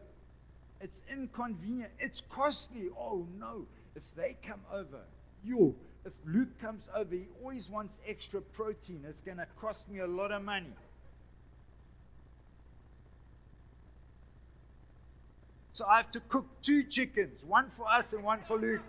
it's 0.82 1.02
inconvenient. 1.12 1.92
It's 2.00 2.22
costly. 2.30 2.90
Oh 2.98 3.26
no. 3.40 3.66
If 3.96 4.04
they 4.16 4.36
come 4.46 4.62
over, 4.72 5.02
you, 5.44 5.76
if 6.06 6.14
Luke 6.26 6.60
comes 6.60 6.90
over, 6.96 7.14
he 7.14 7.28
always 7.42 7.70
wants 7.70 8.00
extra 8.08 8.42
protein. 8.42 9.06
It's 9.08 9.22
going 9.22 9.38
to 9.38 9.48
cost 9.60 9.90
me 9.90 10.00
a 10.00 10.08
lot 10.08 10.32
of 10.32 10.44
money. 10.44 10.74
So 15.74 15.86
I 15.86 15.98
have 15.98 16.12
to 16.12 16.20
cook 16.22 16.46
two 16.62 16.84
chickens, 16.84 17.44
one 17.44 17.70
for 17.76 17.88
us 17.88 18.14
and 18.14 18.24
one 18.24 18.42
for 18.42 18.58
Luke. 18.58 18.82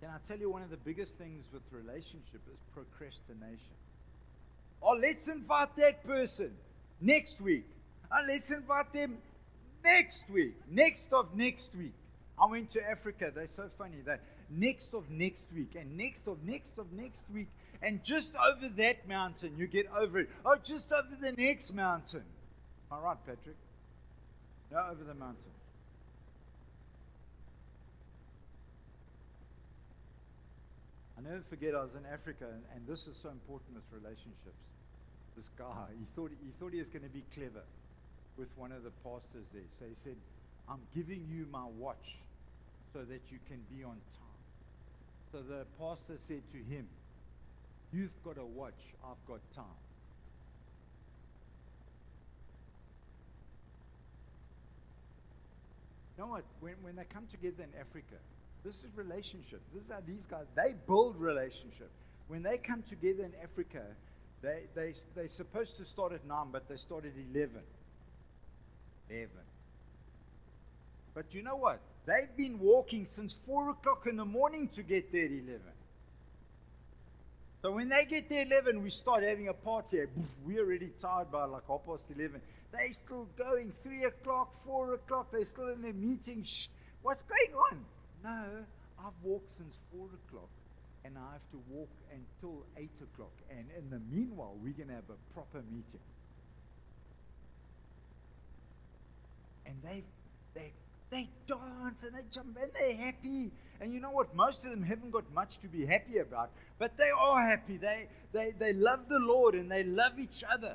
Can 0.00 0.10
I 0.10 0.18
tell 0.28 0.38
you 0.38 0.50
one 0.50 0.62
of 0.62 0.70
the 0.70 0.76
biggest 0.76 1.14
things 1.14 1.44
with 1.52 1.62
relationship 1.72 2.42
is 2.52 2.58
procrastination. 2.74 3.74
Oh, 4.82 4.98
let's 5.00 5.28
invite 5.28 5.74
that 5.76 6.06
person 6.06 6.52
next 7.00 7.40
week. 7.40 7.64
Oh, 8.12 8.22
let's 8.28 8.50
invite 8.50 8.92
them 8.92 9.16
next 9.84 10.28
week. 10.30 10.54
Next 10.70 11.12
of 11.12 11.34
next 11.36 11.74
week. 11.74 11.92
I 12.40 12.46
went 12.46 12.70
to 12.70 12.82
Africa. 12.82 13.30
They're 13.32 13.46
so 13.46 13.68
funny. 13.78 13.98
They 14.04 14.16
next 14.50 14.94
of 14.94 15.10
next 15.10 15.46
week 15.54 15.74
and 15.78 15.96
next 15.96 16.26
of 16.26 16.42
next 16.44 16.78
of 16.78 16.92
next 16.92 17.24
week. 17.32 17.48
And 17.82 18.02
just 18.02 18.34
over 18.36 18.68
that 18.76 19.06
mountain, 19.06 19.54
you 19.56 19.66
get 19.66 19.86
over 19.96 20.20
it. 20.20 20.30
Oh, 20.44 20.56
just 20.62 20.92
over 20.92 21.16
the 21.20 21.32
next 21.32 21.72
mountain. 21.74 22.24
All 22.90 23.00
right, 23.00 23.16
Patrick. 23.26 23.56
No, 24.72 24.78
over 24.90 25.04
the 25.04 25.14
mountain. 25.14 25.38
I 31.16 31.22
never 31.22 31.42
forget 31.48 31.74
I 31.74 31.82
was 31.82 31.94
in 31.96 32.04
Africa, 32.12 32.44
and, 32.52 32.62
and 32.74 32.86
this 32.86 33.06
is 33.06 33.16
so 33.22 33.28
important 33.28 33.74
with 33.74 34.02
relationships. 34.02 34.60
This 35.36 35.48
guy, 35.56 35.86
he 35.98 36.04
thought 36.14 36.30
he 36.30 36.50
thought 36.58 36.72
he 36.72 36.78
was 36.78 36.88
going 36.88 37.02
to 37.02 37.08
be 37.08 37.24
clever 37.34 37.62
with 38.36 38.48
one 38.56 38.72
of 38.72 38.82
the 38.82 38.92
pastors 39.02 39.46
there. 39.52 39.62
So 39.78 39.86
he 39.86 39.94
said, 40.02 40.16
I'm 40.68 40.80
giving 40.94 41.26
you 41.30 41.46
my 41.50 41.64
watch 41.78 42.16
so 42.92 43.00
that 43.00 43.20
you 43.30 43.38
can 43.48 43.60
be 43.74 43.84
on 43.84 43.96
time. 44.16 44.42
So 45.32 45.42
the 45.42 45.64
pastor 45.78 46.14
said 46.18 46.42
to 46.52 46.58
him, 46.74 46.86
You've 47.92 48.24
got 48.24 48.38
a 48.38 48.44
watch, 48.44 48.80
I've 49.04 49.24
got 49.28 49.38
time. 49.54 49.64
You 56.16 56.24
know 56.24 56.30
what? 56.30 56.44
When, 56.60 56.74
when 56.82 56.96
they 56.96 57.04
come 57.04 57.26
together 57.30 57.62
in 57.62 57.80
Africa, 57.80 58.16
this 58.64 58.82
is 58.82 58.90
relationship. 58.96 59.60
This 59.72 59.84
is 59.84 59.90
how 59.90 59.98
these 60.06 60.24
guys, 60.28 60.46
they 60.56 60.74
build 60.86 61.16
relationship. 61.20 61.90
When 62.28 62.42
they 62.42 62.58
come 62.58 62.82
together 62.88 63.24
in 63.24 63.32
Africa, 63.42 63.82
they, 64.42 64.62
they, 64.74 64.94
they're 65.14 65.28
supposed 65.28 65.76
to 65.76 65.84
start 65.84 66.12
at 66.12 66.26
9, 66.26 66.46
but 66.50 66.68
they 66.68 66.76
start 66.76 67.04
at 67.04 67.12
11. 67.32 67.50
11. 69.10 69.28
But 71.14 71.26
you 71.32 71.42
know 71.42 71.56
what? 71.56 71.80
They've 72.06 72.36
been 72.36 72.58
walking 72.58 73.06
since 73.06 73.36
4 73.46 73.70
o'clock 73.70 74.06
in 74.08 74.16
the 74.16 74.24
morning 74.24 74.68
to 74.74 74.82
get 74.82 75.10
there 75.12 75.24
at 75.24 75.30
11. 75.30 75.60
So 77.62 77.72
when 77.72 77.88
they 77.88 78.04
get 78.04 78.28
there 78.28 78.44
11, 78.44 78.82
we 78.82 78.90
start 78.90 79.22
having 79.22 79.48
a 79.48 79.54
party. 79.54 80.00
We're 80.46 80.60
already 80.60 80.90
tired 81.00 81.30
by 81.30 81.44
like 81.44 81.62
half 81.66 81.86
past 81.86 82.04
11. 82.14 82.40
They're 82.72 82.92
still 82.92 83.26
going 83.38 83.72
3 83.82 84.04
o'clock, 84.04 84.52
4 84.66 84.94
o'clock. 84.94 85.28
They're 85.32 85.44
still 85.44 85.68
in 85.68 85.80
their 85.80 85.94
meeting. 85.94 86.44
Shh, 86.44 86.66
what's 87.02 87.22
going 87.22 87.54
on? 87.70 87.84
No, 88.22 88.44
I've 88.98 89.12
walked 89.22 89.56
since 89.56 89.74
4 89.96 90.06
o'clock 90.26 90.50
and 91.04 91.16
I 91.18 91.32
have 91.32 91.50
to 91.52 91.60
walk 91.70 91.88
until 92.10 92.64
8 92.76 92.90
o'clock. 93.02 93.32
And 93.50 93.66
in 93.78 93.90
the 93.90 94.00
meanwhile, 94.10 94.56
we're 94.62 94.72
going 94.72 94.88
to 94.88 94.94
have 94.94 95.10
a 95.10 95.34
proper 95.34 95.62
meeting. 95.70 96.00
And 99.66 99.76
they 99.82 100.04
they 100.54 100.72
they 101.10 101.28
dance 101.46 102.02
and 102.02 102.14
they 102.14 102.24
jump 102.30 102.58
and 102.60 102.70
they're 102.74 102.96
happy. 102.96 103.50
And 103.80 103.92
you 103.92 104.00
know 104.00 104.10
what? 104.10 104.34
Most 104.34 104.64
of 104.64 104.70
them 104.70 104.82
haven't 104.82 105.10
got 105.10 105.24
much 105.32 105.58
to 105.60 105.68
be 105.68 105.86
happy 105.86 106.18
about, 106.18 106.50
but 106.78 106.96
they 106.96 107.10
are 107.16 107.48
happy. 107.48 107.76
They, 107.76 108.08
they, 108.32 108.52
they 108.58 108.72
love 108.72 109.08
the 109.08 109.18
Lord 109.18 109.54
and 109.54 109.70
they 109.70 109.84
love 109.84 110.18
each 110.18 110.42
other. 110.50 110.74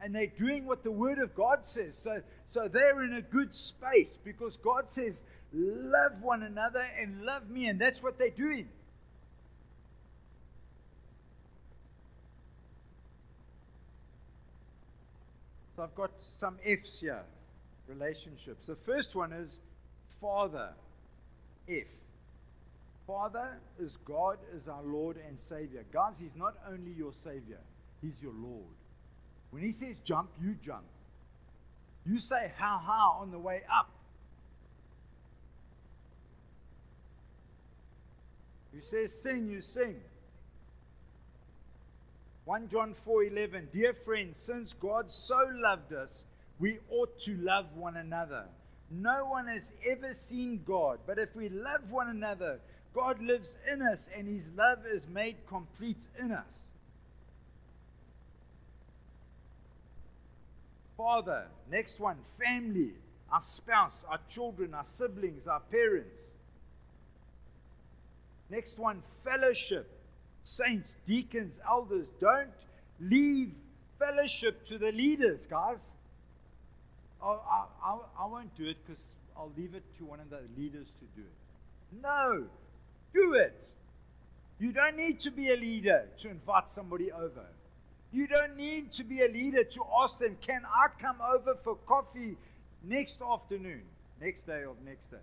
And 0.00 0.14
they're 0.14 0.26
doing 0.28 0.64
what 0.64 0.84
the 0.84 0.92
Word 0.92 1.18
of 1.18 1.34
God 1.34 1.66
says. 1.66 1.98
So, 2.02 2.22
so 2.50 2.68
they're 2.68 3.02
in 3.02 3.14
a 3.14 3.22
good 3.22 3.54
space 3.54 4.18
because 4.22 4.56
God 4.56 4.88
says, 4.88 5.14
love 5.52 6.22
one 6.22 6.42
another 6.42 6.86
and 7.00 7.22
love 7.22 7.50
me. 7.50 7.66
And 7.66 7.80
that's 7.80 8.02
what 8.02 8.18
they're 8.18 8.30
doing. 8.30 8.68
So 15.74 15.82
I've 15.82 15.94
got 15.94 16.12
some 16.38 16.56
F's 16.64 17.00
here 17.00 17.24
relationships. 17.88 18.66
The 18.66 18.76
first 18.76 19.14
one 19.14 19.32
is 19.32 19.60
Father. 20.20 20.70
F. 21.68 21.84
Father 23.06 23.58
is 23.78 23.96
God 24.04 24.38
is 24.54 24.68
our 24.68 24.82
Lord 24.82 25.16
and 25.26 25.38
Savior. 25.40 25.84
Guys, 25.92 26.14
He's 26.18 26.36
not 26.36 26.54
only 26.70 26.92
your 26.92 27.12
Savior, 27.24 27.60
He's 28.02 28.20
your 28.22 28.34
Lord. 28.34 28.76
When 29.50 29.62
He 29.62 29.72
says 29.72 29.98
jump, 30.00 30.30
you 30.40 30.56
jump. 30.62 30.84
You 32.04 32.18
say 32.18 32.52
how, 32.56 32.78
how 32.78 33.18
on 33.20 33.30
the 33.30 33.38
way 33.38 33.62
up. 33.70 33.90
He 38.74 38.82
says 38.82 39.12
sing, 39.22 39.48
you 39.48 39.60
sing. 39.60 39.96
1 42.44 42.68
John 42.68 42.94
4:11 42.94 43.72
Dear 43.72 43.92
friends, 43.92 44.38
since 44.38 44.72
God 44.72 45.10
so 45.10 45.38
loved 45.52 45.92
us, 45.92 46.24
we 46.58 46.78
ought 46.90 47.18
to 47.20 47.36
love 47.36 47.66
one 47.74 47.96
another. 47.96 48.44
No 48.90 49.26
one 49.26 49.46
has 49.48 49.72
ever 49.86 50.14
seen 50.14 50.62
God, 50.66 50.98
but 51.06 51.18
if 51.18 51.34
we 51.36 51.48
love 51.48 51.90
one 51.90 52.08
another, 52.08 52.58
God 52.94 53.20
lives 53.20 53.56
in 53.70 53.82
us 53.82 54.08
and 54.16 54.26
his 54.26 54.50
love 54.56 54.78
is 54.90 55.06
made 55.08 55.36
complete 55.46 56.00
in 56.18 56.32
us. 56.32 56.46
Father, 60.96 61.44
next 61.70 62.00
one, 62.00 62.16
family, 62.42 62.90
our 63.30 63.42
spouse, 63.42 64.04
our 64.08 64.18
children, 64.28 64.74
our 64.74 64.84
siblings, 64.84 65.46
our 65.46 65.60
parents. 65.60 66.10
Next 68.50 68.78
one, 68.78 69.02
fellowship, 69.22 69.88
saints, 70.42 70.96
deacons, 71.06 71.52
elders. 71.68 72.08
Don't 72.20 72.50
leave 72.98 73.52
fellowship 73.98 74.64
to 74.66 74.78
the 74.78 74.90
leaders, 74.90 75.38
guys. 75.48 75.76
Oh, 77.22 77.40
I, 77.50 77.64
I, 77.82 77.98
I 78.24 78.26
won't 78.26 78.54
do 78.56 78.66
it 78.66 78.76
because 78.86 79.02
I'll 79.36 79.52
leave 79.56 79.74
it 79.74 79.82
to 79.98 80.04
one 80.04 80.20
of 80.20 80.30
the 80.30 80.40
leaders 80.56 80.86
to 81.00 81.20
do 81.20 81.26
it. 81.26 82.00
No, 82.02 82.44
do 83.14 83.34
it. 83.34 83.54
You 84.58 84.72
don't 84.72 84.96
need 84.96 85.20
to 85.20 85.30
be 85.30 85.50
a 85.52 85.56
leader 85.56 86.08
to 86.18 86.28
invite 86.28 86.64
somebody 86.74 87.12
over. 87.12 87.46
You 88.12 88.26
don't 88.26 88.56
need 88.56 88.92
to 88.92 89.04
be 89.04 89.22
a 89.22 89.28
leader 89.28 89.62
to 89.62 89.84
ask 90.02 90.18
them, 90.18 90.36
Can 90.40 90.62
I 90.64 90.88
come 91.00 91.18
over 91.20 91.54
for 91.62 91.76
coffee 91.86 92.36
next 92.82 93.20
afternoon? 93.22 93.82
Next 94.20 94.46
day 94.46 94.64
of 94.64 94.76
next 94.84 95.10
day. 95.10 95.18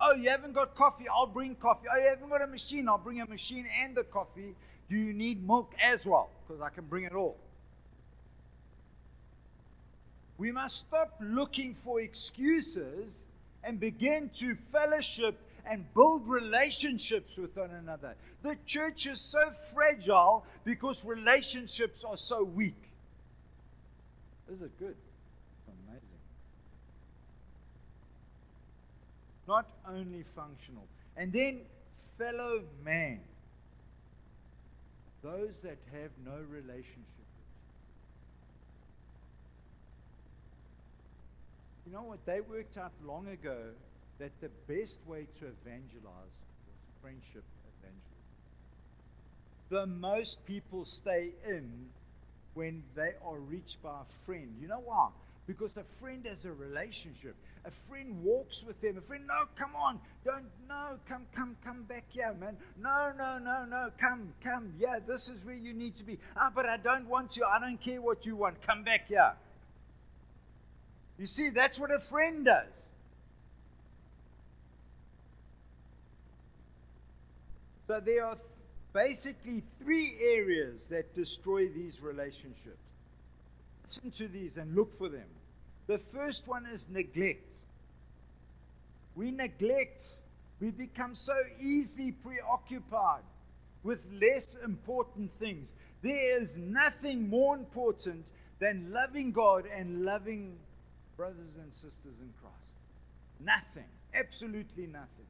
Oh, 0.00 0.14
you 0.14 0.28
haven't 0.30 0.52
got 0.52 0.74
coffee? 0.74 1.06
I'll 1.08 1.26
bring 1.26 1.54
coffee. 1.54 1.86
Oh, 1.92 1.98
you 1.98 2.08
haven't 2.08 2.28
got 2.28 2.42
a 2.42 2.46
machine? 2.46 2.88
I'll 2.88 2.98
bring 2.98 3.20
a 3.20 3.26
machine 3.26 3.66
and 3.82 3.96
the 3.96 4.04
coffee. 4.04 4.54
Do 4.90 4.96
you 4.96 5.12
need 5.12 5.46
milk 5.46 5.72
as 5.80 6.04
well? 6.04 6.30
Because 6.46 6.60
I 6.60 6.70
can 6.70 6.84
bring 6.84 7.04
it 7.04 7.12
all. 7.12 7.36
We 10.42 10.50
must 10.50 10.76
stop 10.76 11.14
looking 11.20 11.72
for 11.72 12.00
excuses 12.00 13.26
and 13.62 13.78
begin 13.78 14.28
to 14.38 14.56
fellowship 14.72 15.38
and 15.64 15.84
build 15.94 16.26
relationships 16.26 17.36
with 17.36 17.56
one 17.56 17.70
another. 17.70 18.16
The 18.42 18.56
church 18.66 19.06
is 19.06 19.20
so 19.20 19.52
fragile 19.72 20.44
because 20.64 21.04
relationships 21.04 22.02
are 22.04 22.16
so 22.16 22.42
weak. 22.42 22.74
This 24.48 24.56
Is 24.56 24.62
it 24.64 24.78
good? 24.80 24.96
It's 24.96 25.68
amazing. 25.86 26.02
Not 29.46 29.70
only 29.88 30.24
functional. 30.34 30.88
And 31.16 31.32
then, 31.32 31.60
fellow 32.18 32.62
man. 32.84 33.20
Those 35.22 35.60
that 35.62 35.78
have 35.92 36.10
no 36.26 36.40
relationship 36.50 37.06
You 41.86 41.92
know 41.92 42.02
what? 42.02 42.24
They 42.26 42.40
worked 42.40 42.78
out 42.78 42.92
long 43.04 43.28
ago 43.28 43.58
that 44.18 44.30
the 44.40 44.50
best 44.68 44.98
way 45.06 45.26
to 45.40 45.46
evangelize 45.46 46.34
was 46.66 46.78
friendship 47.00 47.44
evangelism. 47.80 48.12
The 49.70 49.86
most 49.86 50.44
people 50.46 50.84
stay 50.84 51.30
in 51.46 51.86
when 52.54 52.82
they 52.94 53.12
are 53.26 53.38
reached 53.38 53.82
by 53.82 53.90
a 54.02 54.24
friend. 54.26 54.54
You 54.60 54.68
know 54.68 54.82
why? 54.84 55.08
Because 55.46 55.76
a 55.76 55.84
friend 56.00 56.24
has 56.26 56.44
a 56.44 56.52
relationship. 56.52 57.34
A 57.64 57.70
friend 57.88 58.22
walks 58.22 58.62
with 58.64 58.80
them. 58.80 58.98
A 58.98 59.00
friend, 59.00 59.26
no, 59.26 59.44
come 59.58 59.74
on, 59.74 59.98
don't, 60.24 60.46
no, 60.68 60.98
come, 61.08 61.26
come, 61.34 61.56
come 61.64 61.82
back 61.82 62.04
here, 62.08 62.34
man. 62.38 62.56
No, 62.80 63.12
no, 63.16 63.38
no, 63.38 63.64
no, 63.64 63.90
come, 64.00 64.32
come. 64.42 64.72
Yeah, 64.78 64.98
this 65.04 65.28
is 65.28 65.44
where 65.44 65.54
you 65.54 65.72
need 65.72 65.96
to 65.96 66.04
be. 66.04 66.18
Ah, 66.36 66.52
but 66.54 66.66
I 66.66 66.76
don't 66.76 67.08
want 67.08 67.36
you. 67.36 67.44
I 67.44 67.58
don't 67.58 67.80
care 67.80 68.00
what 68.00 68.24
you 68.24 68.36
want. 68.36 68.62
Come 68.62 68.84
back 68.84 69.08
here. 69.08 69.32
You 71.22 71.28
see, 71.28 71.50
that's 71.50 71.78
what 71.78 71.92
a 71.92 72.00
friend 72.00 72.44
does. 72.44 72.66
So 77.86 78.00
there 78.00 78.26
are 78.26 78.38
basically 78.92 79.62
three 79.80 80.16
areas 80.20 80.88
that 80.90 81.14
destroy 81.14 81.68
these 81.68 82.02
relationships. 82.02 82.82
Listen 83.84 84.10
to 84.10 84.26
these 84.26 84.56
and 84.56 84.74
look 84.74 84.98
for 84.98 85.08
them. 85.08 85.28
The 85.86 85.98
first 85.98 86.48
one 86.48 86.66
is 86.66 86.88
neglect. 86.90 87.46
We 89.14 89.30
neglect. 89.30 90.16
We 90.58 90.72
become 90.72 91.14
so 91.14 91.36
easily 91.60 92.10
preoccupied 92.10 93.22
with 93.84 94.00
less 94.20 94.56
important 94.64 95.30
things. 95.38 95.68
There 96.02 96.42
is 96.42 96.56
nothing 96.56 97.28
more 97.28 97.54
important 97.54 98.24
than 98.58 98.90
loving 98.90 99.30
God 99.30 99.66
and 99.72 100.04
loving 100.04 100.56
brothers 101.16 101.56
and 101.60 101.72
sisters 101.72 102.18
in 102.20 102.32
Christ. 102.40 102.56
Nothing. 103.40 103.88
Absolutely 104.14 104.86
nothing. 104.86 105.26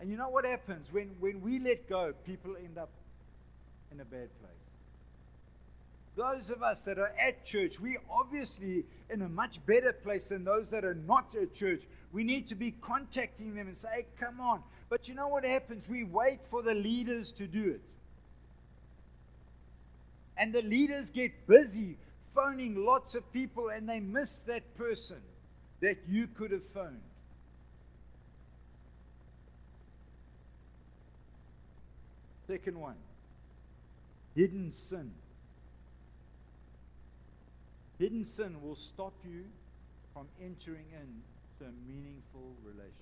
And 0.00 0.10
you 0.10 0.16
know 0.16 0.30
what 0.30 0.46
happens? 0.46 0.92
When, 0.92 1.10
when 1.20 1.42
we 1.42 1.58
let 1.58 1.88
go, 1.88 2.14
people 2.24 2.56
end 2.56 2.78
up 2.78 2.90
in 3.92 4.00
a 4.00 4.04
bad 4.04 4.28
place. 4.40 4.52
Those 6.16 6.50
of 6.50 6.62
us 6.62 6.80
that 6.82 6.98
are 6.98 7.12
at 7.18 7.44
church, 7.44 7.80
we 7.80 7.98
obviously 8.10 8.84
in 9.10 9.22
a 9.22 9.28
much 9.28 9.64
better 9.66 9.92
place 9.92 10.28
than 10.28 10.44
those 10.44 10.68
that 10.70 10.84
are 10.84 10.94
not 10.94 11.34
at 11.40 11.54
church. 11.54 11.82
We 12.12 12.24
need 12.24 12.46
to 12.46 12.54
be 12.54 12.72
contacting 12.80 13.54
them 13.54 13.68
and 13.68 13.78
say, 13.78 13.88
hey, 13.92 14.06
come 14.18 14.40
on. 14.40 14.62
But 14.88 15.06
you 15.06 15.14
know 15.14 15.28
what 15.28 15.44
happens? 15.44 15.88
We 15.88 16.04
wait 16.04 16.40
for 16.50 16.62
the 16.62 16.74
leaders 16.74 17.30
to 17.32 17.46
do 17.46 17.70
it. 17.70 17.80
And 20.36 20.52
the 20.52 20.62
leaders 20.62 21.10
get 21.10 21.46
busy 21.46 21.96
phoning 22.34 22.84
lots 22.84 23.14
of 23.14 23.32
people 23.32 23.70
and 23.70 23.88
they 23.88 24.00
miss 24.00 24.40
that 24.40 24.76
person 24.76 25.20
that 25.80 25.98
you 26.08 26.26
could 26.26 26.50
have 26.50 26.64
phoned. 26.66 27.00
Second 32.46 32.78
one 32.78 32.96
hidden 34.34 34.70
sin. 34.72 35.10
Hidden 37.98 38.24
sin 38.24 38.62
will 38.62 38.76
stop 38.76 39.12
you 39.24 39.44
from 40.14 40.26
entering 40.42 40.86
into 40.92 41.68
a 41.68 41.72
meaningful 41.86 42.54
relationship. 42.64 42.94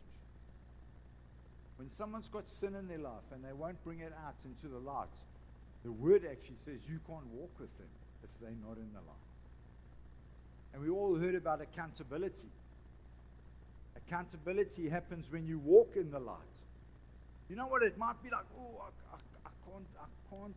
When 1.77 1.91
someone's 1.93 2.29
got 2.29 2.49
sin 2.49 2.75
in 2.75 2.89
their 2.89 2.99
life 2.99 3.29
and 3.33 3.45
they 3.45 3.53
won't 3.53 3.83
bring 3.85 4.01
it 4.01 4.13
out 4.27 4.35
into 4.45 4.67
the 4.67 4.81
light, 4.81 5.07
the 5.85 5.93
word 5.93 6.27
actually 6.29 6.57
says 6.65 6.81
you 6.89 6.99
can't 7.07 7.27
walk 7.33 7.53
with 7.61 7.77
them 7.79 7.87
if 8.23 8.31
they're 8.41 8.51
not 8.67 8.77
in 8.77 8.91
the 8.93 9.01
light. 9.01 9.29
And 10.73 10.83
we 10.83 10.91
all 10.91 11.17
heard 11.17 11.35
about 11.35 11.61
accountability. 11.61 12.53
Accountability 13.97 14.89
happens 14.89 15.27
when 15.31 15.47
you 15.47 15.59
walk 15.59 15.95
in 15.97 16.11
the 16.11 16.19
light. 16.19 16.37
You 17.49 17.57
know 17.57 17.67
what? 17.67 17.83
It 17.83 17.97
might 17.97 18.23
be 18.23 18.31
like, 18.31 18.45
oh, 18.59 18.83
I, 18.83 19.15
I, 19.15 19.19
I 19.47 19.51
can't, 19.65 19.87
I 19.99 20.07
can't, 20.31 20.55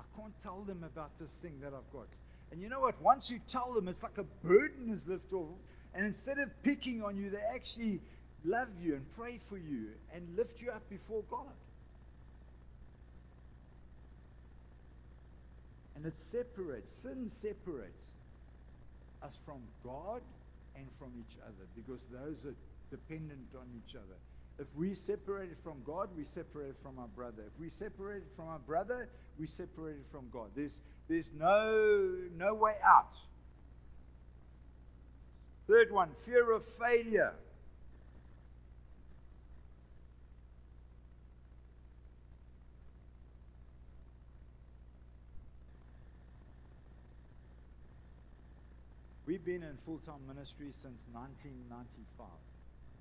I 0.00 0.20
can't 0.20 0.42
tell 0.42 0.62
them 0.62 0.84
about 0.84 1.10
this 1.20 1.30
thing 1.42 1.54
that 1.62 1.68
I've 1.68 1.92
got. 1.92 2.08
And 2.50 2.60
you 2.60 2.68
know 2.68 2.80
what? 2.80 3.00
Once 3.00 3.30
you 3.30 3.40
tell 3.48 3.72
them, 3.72 3.88
it's 3.88 4.02
like 4.02 4.18
a 4.18 4.24
burden 4.46 4.90
is 4.90 5.06
lifted 5.06 5.34
off. 5.34 5.58
And 5.94 6.04
instead 6.04 6.38
of 6.38 6.50
picking 6.62 7.02
on 7.02 7.16
you, 7.16 7.30
they 7.30 7.42
actually 7.54 8.00
love 8.44 8.68
you 8.82 8.94
and 8.94 9.10
pray 9.16 9.38
for 9.38 9.56
you 9.56 9.88
and 10.12 10.36
lift 10.36 10.60
you 10.60 10.70
up 10.70 10.88
before 10.90 11.22
God. 11.30 11.52
And 15.96 16.06
it 16.06 16.18
separates, 16.18 17.02
sin 17.02 17.30
separates 17.30 18.02
us 19.22 19.34
from 19.44 19.60
God 19.84 20.22
and 20.76 20.86
from 20.98 21.12
each 21.18 21.36
other 21.42 21.66
because 21.76 22.00
those 22.12 22.36
are 22.44 22.54
dependent 22.90 23.48
on 23.54 23.66
each 23.76 23.94
other. 23.94 24.16
If 24.58 24.66
we 24.76 24.94
separated 24.94 25.56
from 25.64 25.82
God, 25.84 26.08
we 26.16 26.24
separated 26.24 26.76
from 26.82 26.98
our 26.98 27.08
brother. 27.08 27.42
If 27.46 27.60
we 27.60 27.70
separated 27.70 28.28
from 28.36 28.48
our 28.48 28.60
brother, 28.60 29.08
we 29.38 29.46
separated 29.46 30.04
from 30.12 30.26
God. 30.32 30.50
There's, 30.54 30.78
there's 31.08 31.26
no, 31.38 32.14
no 32.36 32.54
way 32.54 32.74
out. 32.84 33.16
Third 35.66 35.90
one, 35.90 36.10
fear 36.24 36.52
of 36.52 36.64
failure. 36.64 37.34
We've 49.34 49.42
been 49.44 49.66
in 49.66 49.74
full 49.82 49.98
time 50.06 50.22
ministry 50.30 50.70
since 50.78 50.94
1995, 51.10 51.66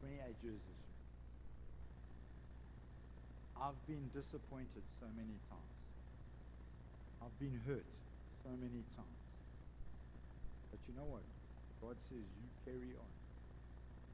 28 0.01 0.17
years 0.41 0.57
this 0.65 0.81
year. 0.81 0.97
I've 3.61 3.77
been 3.85 4.01
disappointed 4.17 4.81
so 4.97 5.05
many 5.13 5.37
times. 5.45 5.77
I've 7.21 7.37
been 7.37 7.53
hurt 7.69 7.85
so 8.41 8.49
many 8.49 8.81
times. 8.97 9.21
But 10.73 10.81
you 10.89 10.97
know 10.97 11.05
what? 11.05 11.21
God 11.85 12.01
says, 12.09 12.25
you 12.25 12.49
carry 12.65 12.97
on. 12.97 13.13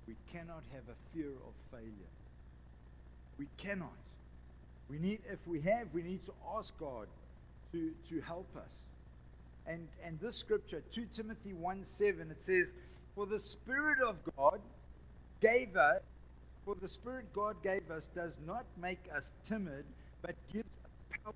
We 0.04 0.20
cannot 0.28 0.68
have 0.76 0.84
a 0.92 0.98
fear 1.16 1.32
of 1.32 1.56
failure. 1.72 2.12
We 3.40 3.48
cannot. 3.56 3.96
We 4.92 5.00
need, 5.00 5.24
if 5.32 5.40
we 5.48 5.64
have, 5.72 5.88
we 5.96 6.04
need 6.04 6.26
to 6.28 6.36
ask 6.52 6.78
God 6.84 7.08
to, 7.72 7.96
to 8.12 8.20
help 8.28 8.52
us. 8.60 8.76
And, 9.70 9.88
and 10.04 10.20
this 10.20 10.36
scripture, 10.36 10.82
2 10.92 11.06
Timothy 11.16 11.54
1 11.54 11.86
7, 11.86 12.32
it 12.32 12.42
says, 12.42 12.74
For 13.14 13.28
the 13.28 13.40
Spirit 13.40 14.00
of 14.02 14.16
God 14.36 14.60
gave 15.42 15.78
us, 15.78 16.02
for 16.66 16.76
the 16.82 16.90
Spirit 16.90 17.32
God 17.34 17.56
gave 17.62 17.92
us 17.92 18.08
does 18.16 18.34
not 18.48 18.66
make 18.82 19.00
us 19.16 19.32
timid, 19.44 19.86
but 20.24 20.36
gives 20.52 20.68
power, 21.24 21.34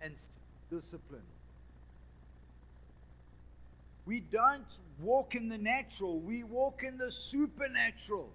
and 0.00 0.14
discipline. 0.72 1.22
We 4.06 4.20
don't 4.20 4.66
walk 5.00 5.36
in 5.36 5.48
the 5.48 5.58
natural, 5.58 6.18
we 6.18 6.42
walk 6.42 6.82
in 6.82 6.98
the 6.98 7.12
supernatural. 7.12 8.28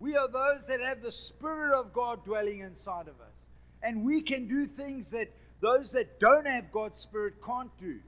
We 0.00 0.16
are 0.16 0.26
those 0.26 0.66
that 0.68 0.80
have 0.80 1.02
the 1.02 1.12
Spirit 1.12 1.78
of 1.78 1.92
God 1.92 2.24
dwelling 2.24 2.60
inside 2.60 3.08
of 3.08 3.20
us. 3.20 3.36
And 3.82 4.04
we 4.04 4.22
can 4.22 4.48
do 4.48 4.66
things 4.66 5.10
that 5.10 5.28
those 5.62 5.92
that 5.92 6.18
don't 6.18 6.44
have 6.44 6.72
God's 6.72 6.98
Spirit 6.98 7.34
can't 7.46 7.70
do. 7.78 8.00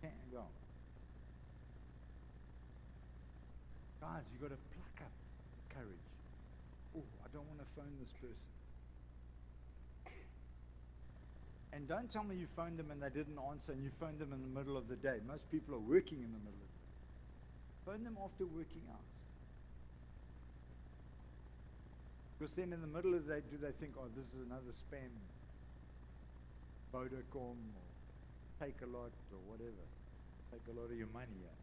Can't 0.00 0.32
go. 0.32 0.46
Guys, 4.00 4.22
you've 4.30 4.40
got 4.40 4.54
to 4.54 4.62
pluck 4.70 5.02
up 5.02 5.10
courage. 5.74 6.06
Oh, 6.96 7.02
I 7.26 7.28
don't 7.34 7.46
want 7.50 7.58
to 7.58 7.66
phone 7.74 7.90
this 7.98 8.14
person. 8.22 8.46
And 11.74 11.88
don't 11.88 12.12
tell 12.12 12.22
me 12.22 12.36
you 12.36 12.46
phoned 12.54 12.78
them 12.78 12.92
and 12.92 13.02
they 13.02 13.10
didn't 13.10 13.38
answer 13.50 13.72
and 13.72 13.82
you 13.82 13.90
phoned 13.98 14.20
them 14.20 14.32
in 14.32 14.38
the 14.38 14.54
middle 14.54 14.76
of 14.76 14.86
the 14.86 14.96
day. 14.96 15.18
Most 15.26 15.50
people 15.50 15.74
are 15.74 15.82
working 15.82 16.22
in 16.22 16.30
the 16.30 16.42
middle 16.46 16.62
of 16.62 16.70
the 16.70 16.78
day. 16.78 16.94
Phone 17.90 18.04
them 18.04 18.16
after 18.22 18.46
working 18.46 18.86
hours. 18.86 19.12
Because 22.38 22.54
then 22.54 22.72
in 22.72 22.80
the 22.80 22.86
middle 22.86 23.14
of 23.14 23.26
the 23.26 23.34
day, 23.34 23.42
do 23.50 23.58
they 23.58 23.72
think, 23.82 23.98
oh, 23.98 24.06
this 24.14 24.26
is 24.30 24.46
another 24.46 24.70
spam 24.70 25.10
Vodacom 26.92 27.56
or 27.56 28.60
Takealot 28.60 29.12
or 29.32 29.40
whatever. 29.46 29.84
Take 30.50 30.74
a 30.74 30.78
lot 30.78 30.90
of 30.90 30.96
your 30.96 31.08
money 31.12 31.26
out. 31.44 31.56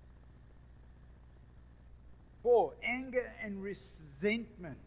Four, 2.41 2.73
anger 2.83 3.31
and 3.43 3.61
resentment. 3.61 4.77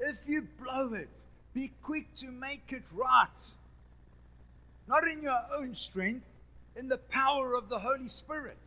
If 0.00 0.16
you 0.26 0.48
blow 0.60 0.94
it, 0.94 1.08
be 1.54 1.72
quick 1.82 2.14
to 2.16 2.30
make 2.30 2.72
it 2.72 2.82
right. 2.92 3.28
Not 4.88 5.06
in 5.06 5.22
your 5.22 5.40
own 5.56 5.74
strength, 5.74 6.26
in 6.76 6.88
the 6.88 6.98
power 6.98 7.54
of 7.54 7.68
the 7.68 7.78
Holy 7.78 8.08
Spirit. 8.08 8.58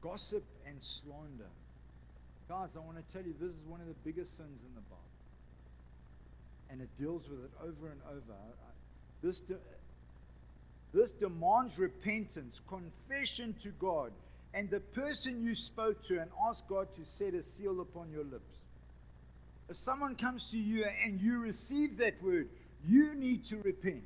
Gossip 0.00 0.44
and 0.66 0.76
slander. 0.80 1.50
Guys, 2.48 2.70
I 2.76 2.80
want 2.80 2.96
to 2.96 3.12
tell 3.12 3.24
you 3.24 3.34
this 3.40 3.50
is 3.50 3.66
one 3.68 3.80
of 3.80 3.86
the 3.86 3.94
biggest 4.04 4.36
sins 4.36 4.60
in 4.66 4.74
the 4.74 4.80
Bible 4.82 5.11
and 6.72 6.80
it 6.80 6.88
deals 6.98 7.28
with 7.28 7.44
it 7.44 7.50
over 7.60 7.90
and 7.90 8.00
over. 8.10 8.38
This, 9.22 9.40
de- 9.42 9.54
this 10.94 11.12
demands 11.12 11.78
repentance, 11.78 12.60
confession 12.66 13.54
to 13.62 13.68
God, 13.78 14.10
and 14.54 14.70
the 14.70 14.80
person 14.80 15.44
you 15.44 15.54
spoke 15.54 16.02
to, 16.08 16.18
and 16.20 16.30
ask 16.48 16.66
God 16.68 16.88
to 16.96 17.04
set 17.04 17.34
a 17.34 17.42
seal 17.42 17.80
upon 17.80 18.10
your 18.10 18.24
lips. 18.24 18.56
If 19.68 19.76
someone 19.76 20.16
comes 20.16 20.50
to 20.50 20.58
you 20.58 20.84
and 21.04 21.20
you 21.20 21.38
receive 21.40 21.98
that 21.98 22.22
word, 22.22 22.48
you 22.86 23.14
need 23.14 23.44
to 23.44 23.58
repent. 23.58 24.02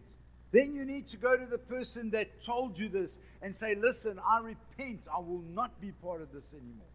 Then 0.52 0.74
you 0.74 0.85
need 0.85 1.09
to 1.09 1.16
go 1.16 1.37
to 1.37 1.46
the 1.46 1.59
person 1.59 2.11
that 2.11 2.42
told 2.42 2.79
you 2.79 2.88
this 2.88 3.16
and 3.42 3.55
say, 3.55 3.74
Listen, 3.74 4.20
I 4.24 4.40
repent. 4.40 5.00
I 5.12 5.18
will 5.18 5.42
not 5.55 5.81
be 5.81 5.92
part 6.02 6.22
of 6.22 6.33
this 6.33 6.44
anymore. 6.52 6.87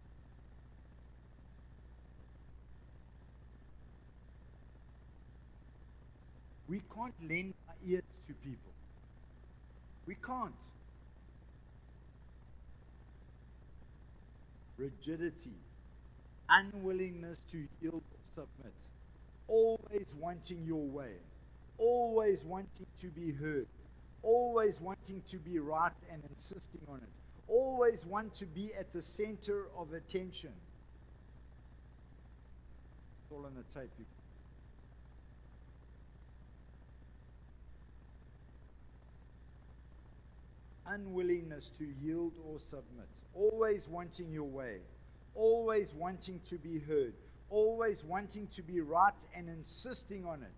We 6.72 6.82
can't 6.96 7.14
lend 7.30 7.54
our 7.68 7.76
ears 7.86 8.04
to 8.28 8.34
people. 8.34 8.72
We 10.08 10.16
can't. 10.16 10.54
Rigidity, 14.78 15.52
unwillingness 16.48 17.40
to 17.52 17.68
yield 17.82 18.02
or 18.02 18.22
submit, 18.34 18.74
always 19.50 20.08
wanting 20.18 20.64
your 20.66 20.86
way, 20.86 21.12
always 21.78 22.42
wanting 22.46 22.88
to 23.02 23.08
be 23.08 23.34
heard, 23.34 23.68
always 24.24 24.80
wanting 24.80 25.22
to 25.30 25.38
be 25.40 25.60
right 25.60 25.92
and 26.10 26.24
insisting 26.30 26.80
on 26.88 27.00
it. 27.00 27.10
always 27.50 28.06
want 28.06 28.34
to 28.36 28.46
be 28.46 28.72
at 28.80 28.94
the 28.94 29.02
center 29.02 29.66
of 29.78 29.92
attention. 29.92 30.54
It's 33.24 33.32
all 33.34 33.46
on 33.46 33.56
the 33.56 33.80
tape. 33.80 33.90
Unwillingness 40.92 41.72
to 41.78 41.86
yield 42.04 42.34
or 42.48 42.60
submit. 42.60 43.08
Always 43.34 43.88
wanting 43.88 44.32
your 44.32 44.50
way. 44.50 44.78
Always 45.36 45.96
wanting 45.96 46.40
to 46.50 46.58
be 46.58 46.80
heard. 46.80 47.14
Always 47.50 48.04
wanting 48.04 48.48
to 48.56 48.62
be 48.62 48.82
right 48.82 49.14
and 49.36 49.50
insisting 49.50 50.26
on 50.26 50.44
it 50.44 50.52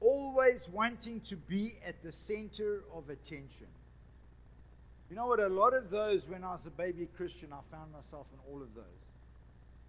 always 0.00 0.68
wanting 0.72 1.20
to 1.22 1.36
be 1.36 1.74
at 1.86 2.02
the 2.02 2.12
center 2.12 2.84
of 2.94 3.08
attention. 3.10 3.66
You 5.10 5.16
know 5.16 5.26
what? 5.26 5.40
A 5.40 5.48
lot 5.48 5.74
of 5.74 5.90
those, 5.90 6.22
when 6.28 6.44
I 6.44 6.52
was 6.52 6.66
a 6.66 6.70
baby 6.70 7.08
Christian, 7.16 7.48
I 7.52 7.60
found 7.74 7.92
myself 7.92 8.26
in 8.32 8.52
all 8.52 8.62
of 8.62 8.74
those. 8.74 8.84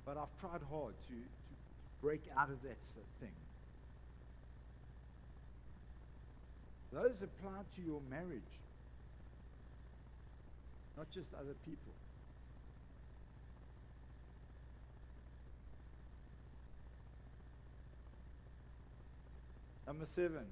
But 0.06 0.17
I've 0.17 0.39
tried 0.39 0.62
hard 0.71 0.93
to, 1.08 1.13
to 1.13 1.54
break 2.02 2.21
out 2.38 2.49
of 2.49 2.62
that 2.63 2.78
thing. 3.19 3.30
Those 6.91 7.21
apply 7.21 7.62
to 7.75 7.82
your 7.82 8.02
marriage, 8.10 8.41
not 11.00 11.10
just 11.12 11.34
other 11.34 11.56
people. 11.64 11.94
Number 19.88 20.06
seven, 20.14 20.46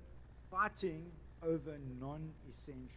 fighting 0.50 1.04
over 1.44 1.78
non 2.00 2.32
essentials. 2.50 2.88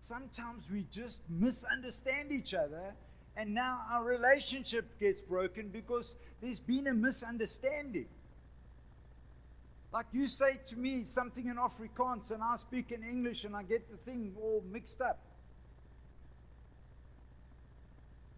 Sometimes 0.00 0.64
we 0.72 0.86
just 0.90 1.22
misunderstand 1.28 2.32
each 2.32 2.54
other, 2.54 2.94
and 3.36 3.52
now 3.52 3.82
our 3.92 4.02
relationship 4.02 4.98
gets 4.98 5.20
broken 5.20 5.68
because 5.68 6.14
there's 6.40 6.58
been 6.58 6.86
a 6.86 6.94
misunderstanding. 6.94 8.06
Like 9.92 10.06
you 10.10 10.26
say 10.26 10.58
to 10.68 10.76
me 10.76 11.04
something 11.04 11.46
in 11.46 11.56
Afrikaans, 11.56 12.30
and 12.30 12.42
I 12.42 12.56
speak 12.56 12.92
in 12.92 13.04
English, 13.04 13.44
and 13.44 13.54
I 13.54 13.62
get 13.62 13.90
the 13.90 13.98
thing 14.10 14.32
all 14.40 14.64
mixed 14.72 15.02
up. 15.02 15.20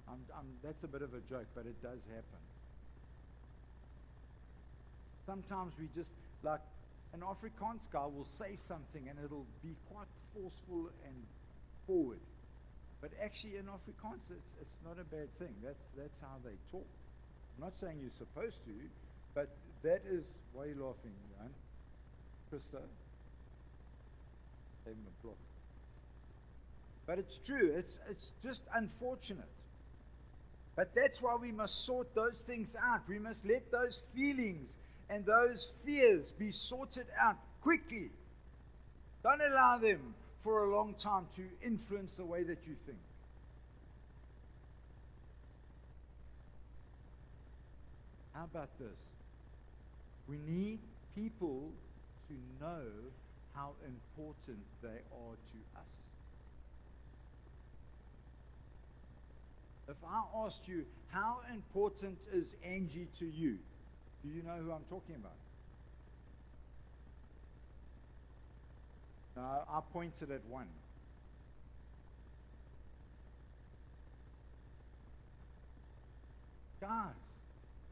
I'm, 0.08 0.20
I'm, 0.36 0.46
that's 0.62 0.84
a 0.84 0.88
bit 0.88 1.02
of 1.02 1.14
a 1.14 1.20
joke, 1.28 1.46
but 1.54 1.66
it 1.66 1.80
does 1.82 2.00
happen. 2.08 2.42
Sometimes 5.26 5.74
we 5.78 5.88
just, 5.94 6.10
like 6.42 6.60
an 7.12 7.20
Afrikaans 7.20 7.90
guy 7.92 8.06
will 8.06 8.26
say 8.26 8.56
something 8.68 9.08
and 9.08 9.18
it'll 9.24 9.46
be 9.62 9.74
quite 9.90 10.06
forceful 10.34 10.90
and 11.04 11.16
forward. 11.86 12.20
But 13.00 13.10
actually, 13.22 13.56
in 13.56 13.66
Afrikaans, 13.66 14.22
it's, 14.30 14.50
it's 14.60 14.78
not 14.84 14.96
a 15.00 15.04
bad 15.04 15.28
thing. 15.38 15.54
That's, 15.62 15.82
that's 15.96 16.18
how 16.20 16.38
they 16.44 16.54
talk. 16.70 16.86
I'm 17.56 17.64
not 17.64 17.76
saying 17.78 17.98
you're 18.00 18.18
supposed 18.18 18.64
to, 18.64 18.72
but 19.34 19.48
that 19.82 20.02
is 20.08 20.24
why 20.52 20.66
you're 20.66 20.86
laughing, 20.86 21.12
Jan. 21.36 21.50
Krista? 22.52 22.80
Gave 24.84 24.94
him 24.94 25.06
a 25.06 25.22
block. 25.22 25.36
But 27.06 27.18
it's 27.18 27.38
true. 27.38 27.74
It's, 27.76 27.98
it's 28.10 28.32
just 28.42 28.64
unfortunate. 28.74 29.48
But 30.76 30.94
that's 30.94 31.22
why 31.22 31.34
we 31.36 31.50
must 31.52 31.86
sort 31.86 32.14
those 32.14 32.40
things 32.42 32.68
out. 32.80 33.00
We 33.08 33.18
must 33.18 33.44
let 33.46 33.72
those 33.72 34.02
feelings 34.14 34.68
and 35.08 35.24
those 35.24 35.72
fears 35.84 36.32
be 36.32 36.52
sorted 36.52 37.06
out 37.18 37.36
quickly. 37.62 38.10
Don't 39.22 39.40
allow 39.40 39.78
them 39.78 40.14
for 40.44 40.64
a 40.64 40.76
long 40.76 40.94
time 40.94 41.26
to 41.36 41.42
influence 41.66 42.12
the 42.12 42.24
way 42.24 42.42
that 42.42 42.58
you 42.66 42.76
think. 42.84 42.98
How 48.34 48.44
about 48.44 48.68
this? 48.78 48.98
We 50.28 50.36
need 50.46 50.78
people 51.14 51.70
to 52.28 52.34
know 52.60 52.82
how 53.54 53.70
important 53.86 54.58
they 54.82 54.88
are 54.88 55.34
to 55.34 55.78
us. 55.78 56.05
If 59.88 59.96
I 60.06 60.22
asked 60.44 60.66
you, 60.66 60.84
how 61.10 61.38
important 61.52 62.18
is 62.32 62.46
Angie 62.64 63.08
to 63.18 63.26
you? 63.26 63.58
Do 64.22 64.28
you 64.28 64.42
know 64.42 64.56
who 64.62 64.72
I'm 64.72 64.84
talking 64.90 65.14
about? 65.14 65.32
I 69.38 69.80
pointed 69.92 70.30
at 70.30 70.40
one. 70.48 70.68
Guys, 76.80 77.14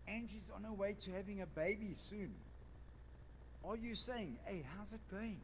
Angie's 0.08 0.48
on 0.54 0.64
her 0.64 0.72
way 0.72 0.96
to 1.04 1.10
having 1.12 1.42
a 1.42 1.46
baby 1.46 1.94
soon. 2.08 2.32
Are 3.64 3.76
you 3.76 3.94
saying, 3.94 4.36
hey, 4.46 4.64
how's 4.76 4.92
it 4.92 5.00
going? 5.10 5.36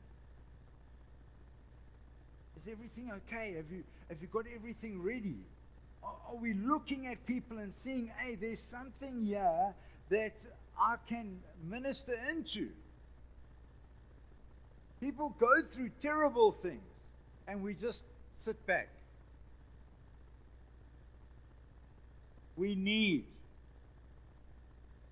Is 2.56 2.70
everything 2.70 3.10
okay? 3.10 3.54
Have 3.56 3.70
you, 3.70 3.84
have 4.08 4.18
you 4.20 4.28
got 4.28 4.44
everything 4.54 5.02
ready? 5.02 5.38
Are, 6.02 6.36
we 6.40 6.54
looking 6.54 7.06
at 7.06 7.26
people 7.26 7.58
and 7.58 7.74
seeing, 7.74 8.10
hey, 8.18 8.34
there's 8.34 8.60
something 8.60 9.24
here 9.24 9.74
that 10.10 10.36
I 10.78 10.96
can 11.08 11.40
minister 11.68 12.14
into. 12.30 12.68
People 15.00 15.34
go 15.38 15.62
through 15.62 15.90
terrible 15.98 16.52
things, 16.52 16.80
and 17.48 17.62
we 17.62 17.74
just 17.74 18.04
sit 18.36 18.66
back. 18.66 18.88
We 22.56 22.74
need. 22.74 23.24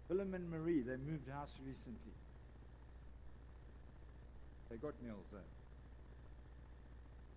Willem 0.08 0.34
and 0.34 0.50
Marie, 0.50 0.80
they 0.80 0.96
moved 0.96 1.28
house 1.30 1.52
recently. 1.66 2.12
They 4.70 4.76
got 4.76 4.94
meals 5.02 5.24
there. 5.32 5.40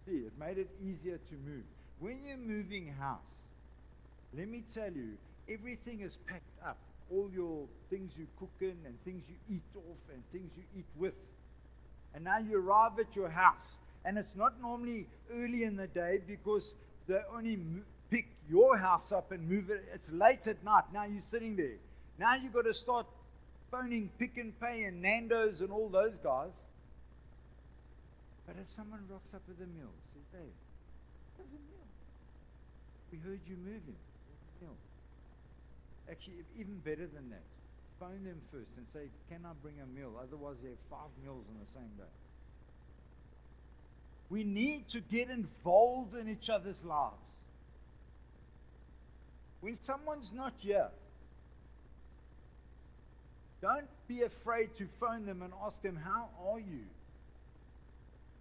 See, 0.06 0.26
it 0.26 0.34
made 0.40 0.58
it 0.58 0.70
easier 0.84 1.18
to 1.18 1.36
move. 1.36 1.64
When 2.02 2.26
you're 2.26 2.36
moving 2.36 2.88
house, 3.00 3.20
let 4.36 4.50
me 4.50 4.64
tell 4.74 4.92
you, 4.92 5.18
everything 5.48 6.02
is 6.02 6.18
packed 6.26 6.58
up 6.66 6.78
all 7.12 7.30
your 7.32 7.68
things 7.92 8.12
you 8.18 8.26
cook 8.40 8.50
in 8.60 8.76
and 8.86 9.00
things 9.06 9.24
you 9.30 9.56
eat 9.56 9.78
off 9.78 10.00
and 10.12 10.24
things 10.32 10.50
you 10.58 10.64
eat 10.80 10.86
with. 10.98 11.14
And 12.16 12.24
now 12.24 12.40
you 12.40 12.58
arrive 12.58 12.98
at 13.00 13.16
your 13.16 13.30
house. 13.30 13.76
And 14.04 14.18
it's 14.18 14.36
not 14.36 14.60
normally 14.60 15.06
early 15.32 15.64
in 15.64 15.76
the 15.76 15.86
day 15.86 16.22
because 16.28 16.74
they 17.08 17.20
only 17.32 17.60
pick 18.10 18.28
your 18.50 18.78
house 18.78 19.12
up 19.12 19.32
and 19.32 19.48
move 19.48 19.70
it. 19.70 19.84
It's 19.94 20.12
late 20.12 20.48
at 20.48 20.64
night. 20.64 20.86
Now 20.92 21.04
you're 21.04 21.22
sitting 21.24 21.56
there. 21.56 21.78
Now 22.18 22.36
you've 22.36 22.54
got 22.54 22.66
to 22.66 22.74
start 22.74 23.06
phoning 23.70 24.10
Pick 24.18 24.38
n 24.38 24.54
Pay 24.60 24.84
and 24.86 25.02
Nando's 25.04 25.62
and 25.62 25.72
all 25.72 25.88
those 25.88 26.18
guys. 26.24 26.52
But 28.48 28.56
if 28.60 28.76
someone 28.76 29.02
rocks 29.10 29.34
up 29.36 29.44
with 29.48 29.58
a 29.58 29.70
meal, 29.70 29.94
says, 30.32 30.42
hey, 31.38 31.44
meal. 31.52 31.81
We 33.12 33.18
heard 33.20 33.42
you 33.48 33.58
moving. 33.58 33.98
Actually, 36.10 36.44
even 36.60 36.78
better 36.80 37.08
than 37.08 37.30
that. 37.30 37.44
Phone 38.00 38.24
them 38.26 38.42
first 38.52 38.72
and 38.78 38.86
say, 38.94 39.10
Can 39.30 39.46
I 39.46 39.52
bring 39.62 39.76
a 39.82 39.86
meal? 39.86 40.20
Otherwise, 40.22 40.56
they 40.62 40.70
have 40.70 40.78
five 40.90 41.10
meals 41.24 41.46
on 41.48 41.56
the 41.60 41.80
same 41.80 41.90
day. 41.98 42.12
We 44.30 44.44
need 44.44 44.90
to 44.90 45.02
get 45.02 45.30
involved 45.30 46.16
in 46.16 46.30
each 46.30 46.50
other's 46.50 46.84
lives. 46.84 47.16
When 49.62 49.78
someone's 49.82 50.32
not 50.34 50.54
here, 50.58 50.88
don't 53.62 53.88
be 54.08 54.24
afraid 54.24 54.76
to 54.78 54.88
phone 55.00 55.26
them 55.26 55.44
and 55.44 55.54
ask 55.64 55.82
them, 55.82 55.96
How 55.96 56.30
are 56.50 56.60
you? 56.60 56.86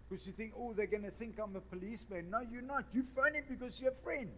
Because 0.08 0.26
you 0.26 0.32
think, 0.32 0.54
Oh, 0.58 0.72
they're 0.72 0.86
going 0.86 1.04
to 1.04 1.10
think 1.10 1.38
I'm 1.38 1.54
a 1.54 1.60
policeman. 1.60 2.30
No, 2.30 2.40
you're 2.50 2.62
not. 2.62 2.86
You 2.92 3.04
phone 3.14 3.34
him 3.34 3.44
because 3.48 3.80
you're 3.80 3.92
a 3.92 4.02
friend. 4.02 4.30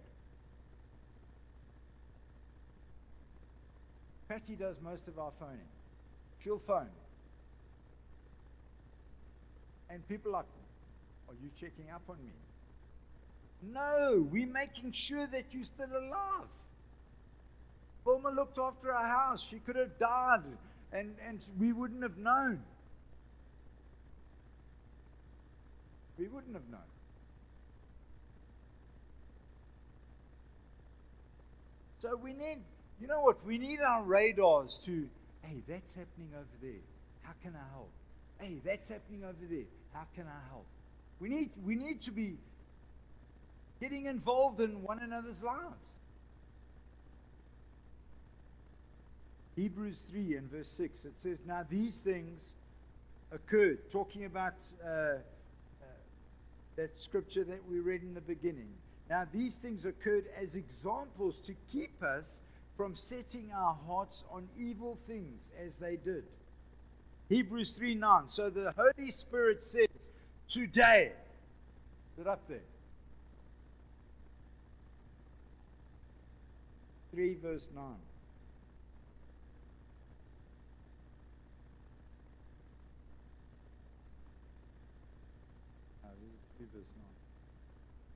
Patty 4.32 4.56
does 4.56 4.76
most 4.82 5.08
of 5.08 5.18
our 5.18 5.30
phoning. 5.38 5.68
She'll 6.42 6.58
phone. 6.58 6.88
And 9.90 10.08
people 10.08 10.30
are 10.30 10.38
like, 10.38 10.46
Are 11.28 11.34
you 11.42 11.50
checking 11.60 11.90
up 11.90 12.00
on 12.08 12.16
me? 12.24 12.32
No, 13.74 14.26
we're 14.32 14.46
making 14.46 14.92
sure 14.92 15.26
that 15.26 15.44
you're 15.50 15.64
still 15.64 15.90
alive. 15.90 16.48
Wilma 18.06 18.30
looked 18.30 18.58
after 18.58 18.90
our 18.90 19.06
house. 19.06 19.46
She 19.50 19.58
could 19.58 19.76
have 19.76 19.98
died, 19.98 20.44
and, 20.94 21.14
and 21.28 21.40
we 21.58 21.74
wouldn't 21.74 22.02
have 22.02 22.16
known. 22.16 22.62
We 26.18 26.28
wouldn't 26.28 26.54
have 26.54 26.68
known. 26.70 26.80
So 32.00 32.16
we 32.16 32.32
need 32.32 32.60
you 33.00 33.06
know 33.06 33.20
what? 33.20 33.44
We 33.44 33.58
need 33.58 33.80
our 33.80 34.02
radars 34.02 34.78
to, 34.86 35.08
hey, 35.42 35.62
that's 35.68 35.94
happening 35.94 36.30
over 36.34 36.56
there. 36.60 36.80
How 37.22 37.32
can 37.42 37.54
I 37.54 37.74
help? 37.74 37.90
Hey, 38.38 38.60
that's 38.64 38.88
happening 38.88 39.24
over 39.24 39.46
there. 39.48 39.64
How 39.92 40.06
can 40.14 40.26
I 40.26 40.48
help? 40.50 40.66
We 41.20 41.28
need, 41.28 41.50
we 41.64 41.76
need 41.76 42.02
to 42.02 42.10
be 42.10 42.36
getting 43.80 44.06
involved 44.06 44.60
in 44.60 44.82
one 44.82 45.00
another's 45.00 45.42
lives. 45.42 45.76
Hebrews 49.56 50.02
3 50.10 50.36
and 50.36 50.50
verse 50.50 50.70
6, 50.70 51.04
it 51.04 51.12
says, 51.16 51.38
Now 51.46 51.64
these 51.68 52.00
things 52.00 52.50
occurred, 53.30 53.90
talking 53.90 54.24
about 54.24 54.54
uh, 54.84 54.88
uh, 54.88 55.18
that 56.76 56.98
scripture 56.98 57.44
that 57.44 57.60
we 57.68 57.80
read 57.80 58.02
in 58.02 58.14
the 58.14 58.20
beginning. 58.20 58.68
Now 59.10 59.26
these 59.32 59.58
things 59.58 59.84
occurred 59.84 60.24
as 60.40 60.54
examples 60.54 61.40
to 61.42 61.54
keep 61.70 62.02
us 62.02 62.26
from 62.76 62.96
setting 62.96 63.50
our 63.54 63.76
hearts 63.86 64.24
on 64.30 64.48
evil 64.58 64.98
things 65.06 65.40
as 65.64 65.76
they 65.78 65.96
did. 65.96 66.24
Hebrews 67.28 67.72
3 67.72 67.94
9. 67.94 68.28
So 68.28 68.50
the 68.50 68.74
Holy 68.76 69.10
Spirit 69.10 69.62
says, 69.62 69.86
Today, 70.48 71.12
it 72.18 72.26
up 72.26 72.40
there? 72.48 72.58
3 77.12 77.36
verse 77.42 77.66
9. 77.74 77.84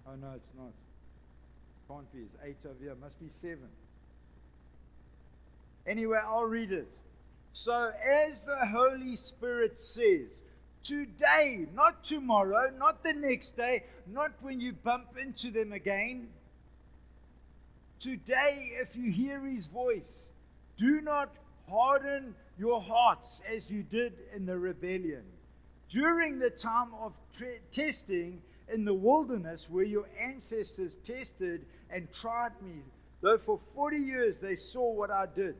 Oh, 0.08 0.14
no, 0.14 0.32
it's 0.36 0.52
not. 0.56 0.72
Can't 1.88 2.12
be. 2.12 2.20
It's 2.20 2.36
eight 2.44 2.56
over 2.64 2.78
here. 2.80 2.94
Must 2.94 3.18
be 3.18 3.28
seven. 3.42 3.68
Anyway, 5.86 6.18
I'll 6.24 6.44
read 6.44 6.72
it. 6.72 6.88
So, 7.52 7.92
as 8.04 8.44
the 8.44 8.66
Holy 8.66 9.16
Spirit 9.16 9.78
says, 9.78 10.28
today, 10.82 11.66
not 11.74 12.04
tomorrow, 12.04 12.70
not 12.76 13.02
the 13.02 13.14
next 13.14 13.56
day, 13.56 13.84
not 14.06 14.32
when 14.40 14.60
you 14.60 14.72
bump 14.72 15.16
into 15.20 15.50
them 15.50 15.72
again. 15.72 16.28
Today, 17.98 18.72
if 18.80 18.94
you 18.94 19.10
hear 19.10 19.40
his 19.40 19.66
voice, 19.66 20.26
do 20.76 21.00
not 21.00 21.30
harden 21.68 22.34
your 22.58 22.80
hearts 22.80 23.40
as 23.50 23.70
you 23.70 23.82
did 23.82 24.12
in 24.34 24.44
the 24.44 24.58
rebellion. 24.58 25.22
During 25.88 26.38
the 26.38 26.50
time 26.50 26.90
of 27.00 27.12
tre- 27.32 27.60
testing, 27.70 28.42
in 28.72 28.84
the 28.84 28.94
wilderness 28.94 29.70
where 29.70 29.84
your 29.84 30.08
ancestors 30.20 30.96
tested 31.06 31.64
and 31.90 32.10
tried 32.12 32.52
me, 32.62 32.82
though 33.20 33.38
for 33.38 33.60
40 33.74 33.96
years 33.98 34.40
they 34.40 34.56
saw 34.56 34.92
what 34.92 35.10
I 35.10 35.26
did. 35.34 35.54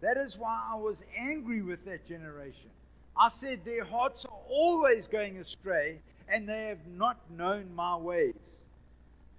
That 0.00 0.16
is 0.16 0.36
why 0.36 0.62
I 0.72 0.76
was 0.76 1.02
angry 1.16 1.62
with 1.62 1.84
that 1.86 2.06
generation. 2.06 2.70
I 3.18 3.30
said, 3.30 3.64
Their 3.64 3.84
hearts 3.84 4.24
are 4.24 4.38
always 4.48 5.06
going 5.06 5.38
astray, 5.38 6.00
and 6.28 6.48
they 6.48 6.66
have 6.66 6.86
not 6.86 7.18
known 7.30 7.74
my 7.74 7.96
ways. 7.96 8.34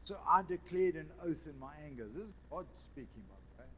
So 0.05 0.15
I 0.27 0.41
declared 0.41 0.95
an 0.95 1.09
oath 1.23 1.45
in 1.45 1.59
my 1.59 1.73
anger. 1.85 2.07
This 2.13 2.23
is 2.23 2.33
God 2.49 2.65
speaking, 2.91 3.23
by 3.29 3.35
the 3.35 3.63
way. 3.63 3.69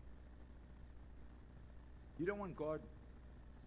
You 2.20 2.26
don't 2.28 2.40
want 2.40 2.56
God 2.56 2.80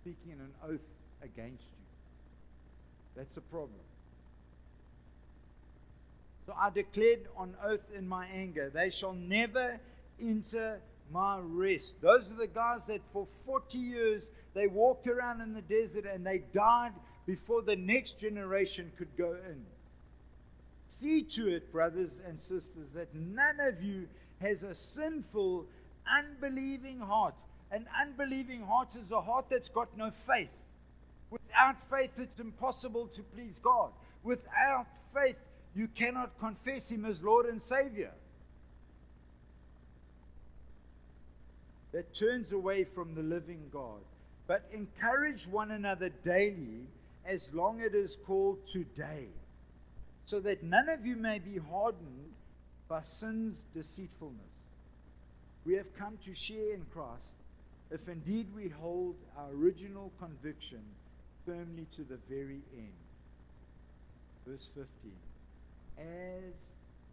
speaking 0.00 0.32
an 0.32 0.52
oath 0.70 0.80
against 1.22 1.74
you. 1.76 1.84
That's 3.16 3.36
a 3.36 3.40
problem. 3.40 3.80
So 6.46 6.54
I 6.58 6.70
declared 6.70 7.26
on 7.36 7.54
oath 7.64 7.90
in 7.96 8.08
my 8.08 8.26
anger, 8.26 8.70
they 8.72 8.90
shall 8.90 9.12
never 9.12 9.78
enter 10.20 10.80
my 11.12 11.38
rest. 11.40 12.00
Those 12.00 12.30
are 12.30 12.36
the 12.36 12.46
guys 12.46 12.80
that 12.88 13.00
for 13.12 13.26
40 13.44 13.78
years 13.78 14.30
they 14.54 14.66
walked 14.66 15.06
around 15.06 15.40
in 15.40 15.54
the 15.54 15.62
desert 15.62 16.06
and 16.06 16.26
they 16.26 16.42
died 16.54 16.92
before 17.26 17.62
the 17.62 17.76
next 17.76 18.18
generation 18.18 18.90
could 18.98 19.14
go 19.16 19.32
in. 19.32 19.64
See 20.88 21.22
to 21.22 21.48
it, 21.48 21.72
brothers 21.72 22.10
and 22.26 22.38
sisters, 22.40 22.88
that 22.94 23.14
none 23.14 23.60
of 23.60 23.82
you 23.82 24.06
has 24.40 24.62
a 24.62 24.74
sinful, 24.74 25.66
unbelieving 26.10 26.98
heart. 26.98 27.34
An 27.70 27.86
unbelieving 28.00 28.62
heart 28.62 28.96
is 28.96 29.10
a 29.10 29.20
heart 29.20 29.46
that's 29.48 29.68
got 29.68 29.96
no 29.96 30.10
faith. 30.10 30.50
Without 31.30 31.76
faith, 31.88 32.10
it's 32.18 32.38
impossible 32.38 33.06
to 33.14 33.22
please 33.22 33.58
God. 33.62 33.92
Without 34.22 34.86
faith, 35.14 35.36
you 35.74 35.88
cannot 35.88 36.38
confess 36.38 36.90
Him 36.90 37.06
as 37.06 37.22
Lord 37.22 37.46
and 37.46 37.62
Savior. 37.62 38.12
That 41.92 42.14
turns 42.14 42.52
away 42.52 42.84
from 42.84 43.14
the 43.14 43.22
living 43.22 43.68
God. 43.72 44.00
But 44.46 44.68
encourage 44.72 45.46
one 45.46 45.70
another 45.70 46.10
daily 46.24 46.86
as 47.24 47.52
long 47.54 47.80
as 47.80 47.92
it 47.92 47.94
is 47.94 48.18
called 48.26 48.58
today, 48.66 49.28
so 50.24 50.40
that 50.40 50.62
none 50.62 50.88
of 50.88 51.06
you 51.06 51.16
may 51.16 51.38
be 51.38 51.58
hardened 51.58 52.32
by 52.88 53.00
sin's 53.02 53.64
deceitfulness. 53.74 54.40
We 55.64 55.74
have 55.74 55.94
come 55.96 56.18
to 56.24 56.34
share 56.34 56.74
in 56.74 56.84
Christ 56.92 57.32
if 57.90 58.08
indeed 58.08 58.48
we 58.54 58.68
hold 58.68 59.14
our 59.38 59.50
original 59.50 60.10
conviction 60.18 60.82
firmly 61.46 61.86
to 61.96 62.02
the 62.02 62.18
very 62.28 62.60
end. 62.76 62.92
Verse 64.46 64.66
15 64.74 65.12
as, 65.98 66.54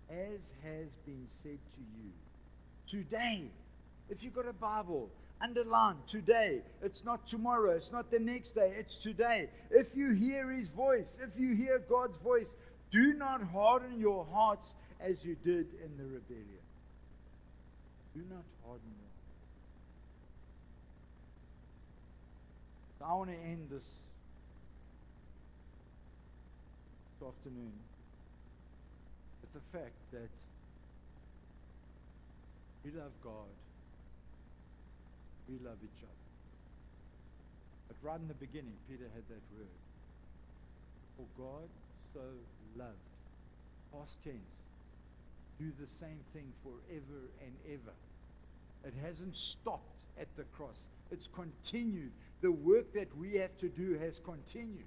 as 0.09 0.39
has 0.63 0.87
been 1.05 1.27
said 1.43 1.59
to 1.75 1.81
you. 1.97 2.11
Today, 2.87 3.49
if 4.09 4.23
you've 4.23 4.33
got 4.33 4.47
a 4.47 4.53
Bible, 4.53 5.09
underline 5.41 5.97
today. 6.07 6.61
It's 6.83 7.03
not 7.03 7.25
tomorrow, 7.27 7.71
it's 7.71 7.91
not 7.91 8.11
the 8.11 8.19
next 8.19 8.51
day, 8.51 8.73
it's 8.77 8.97
today. 8.97 9.49
If 9.71 9.95
you 9.95 10.11
hear 10.11 10.51
his 10.51 10.69
voice, 10.69 11.19
if 11.21 11.39
you 11.39 11.55
hear 11.55 11.79
God's 11.79 12.17
voice, 12.17 12.47
do 12.91 13.13
not 13.13 13.43
harden 13.43 13.99
your 13.99 14.25
hearts 14.31 14.73
as 14.99 15.23
you 15.23 15.35
did 15.43 15.67
in 15.83 15.97
the 15.97 16.03
rebellion. 16.03 16.63
Do 18.13 18.21
not 18.29 18.43
harden 18.65 18.89
your 18.97 19.09
hearts. 22.97 23.11
I 23.11 23.13
want 23.13 23.29
to 23.29 23.37
end 23.37 23.69
this 23.71 23.85
afternoon 27.25 27.73
with 29.41 29.53
the 29.53 29.77
fact 29.77 29.93
that 30.11 30.29
we 32.83 32.91
love 32.91 33.11
God, 33.23 33.49
we 35.49 35.57
love 35.65 35.77
each 35.83 36.03
other. 36.03 36.25
But 37.87 37.97
right 38.03 38.19
in 38.19 38.27
the 38.27 38.37
beginning, 38.37 38.73
Peter 38.89 39.09
had 39.13 39.23
that 39.27 39.43
word. 39.57 39.73
For 41.17 41.25
God 41.41 41.67
so 42.13 42.21
loved. 42.77 43.09
Past 43.91 44.23
tense. 44.23 44.37
Do 45.59 45.71
the 45.79 45.87
same 45.87 46.19
thing 46.33 46.45
forever 46.63 47.27
and 47.41 47.53
ever. 47.67 47.95
It 48.85 48.93
hasn't 49.03 49.35
stopped 49.35 50.03
at 50.19 50.27
the 50.37 50.43
cross. 50.55 50.85
It's 51.11 51.27
continued. 51.27 52.11
The 52.41 52.51
work 52.51 52.93
that 52.93 53.09
we 53.17 53.33
have 53.35 53.57
to 53.57 53.67
do 53.67 53.97
has 53.99 54.21
continued. 54.23 54.85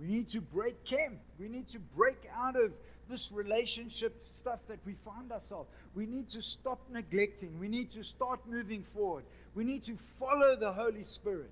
We 0.00 0.06
need 0.06 0.28
to 0.28 0.40
break 0.40 0.84
camp. 0.84 1.18
We 1.38 1.48
need 1.48 1.68
to 1.68 1.78
break 1.78 2.28
out 2.34 2.56
of 2.56 2.72
this 3.08 3.30
relationship 3.32 4.16
stuff 4.32 4.60
that 4.68 4.78
we 4.86 4.94
find 5.04 5.30
ourselves. 5.32 5.68
We 5.94 6.06
need 6.06 6.30
to 6.30 6.40
stop 6.40 6.80
neglecting. 6.90 7.58
We 7.58 7.68
need 7.68 7.90
to 7.90 8.02
start 8.02 8.40
moving 8.48 8.82
forward. 8.82 9.24
We 9.54 9.64
need 9.64 9.82
to 9.84 9.96
follow 9.96 10.56
the 10.56 10.72
Holy 10.72 11.02
Spirit. 11.04 11.50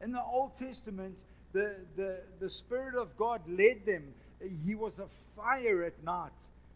In 0.00 0.12
the 0.12 0.22
Old 0.22 0.56
Testament, 0.56 1.16
the, 1.52 1.76
the, 1.96 2.20
the 2.38 2.48
Spirit 2.48 2.94
of 2.94 3.16
God 3.16 3.42
led 3.48 3.84
them. 3.84 4.14
He 4.64 4.74
was 4.74 4.98
a 4.98 5.08
fire 5.36 5.82
at 5.82 6.02
night 6.02 6.30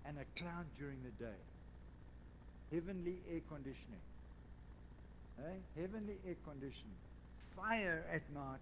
and 0.04 0.18
a 0.18 0.40
cloud 0.40 0.66
during 0.78 0.98
the 1.04 1.24
day. 1.24 1.40
Heavenly 2.72 3.16
air 3.32 3.40
conditioning. 3.48 4.02
Eh? 5.38 5.80
Heavenly 5.80 6.16
air 6.26 6.34
conditioning. 6.44 6.98
Fire 7.56 8.04
at 8.12 8.22
night, 8.34 8.58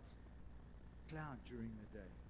cloud 1.10 1.38
during 1.48 1.70
the 1.70 1.98
day. 1.98 2.21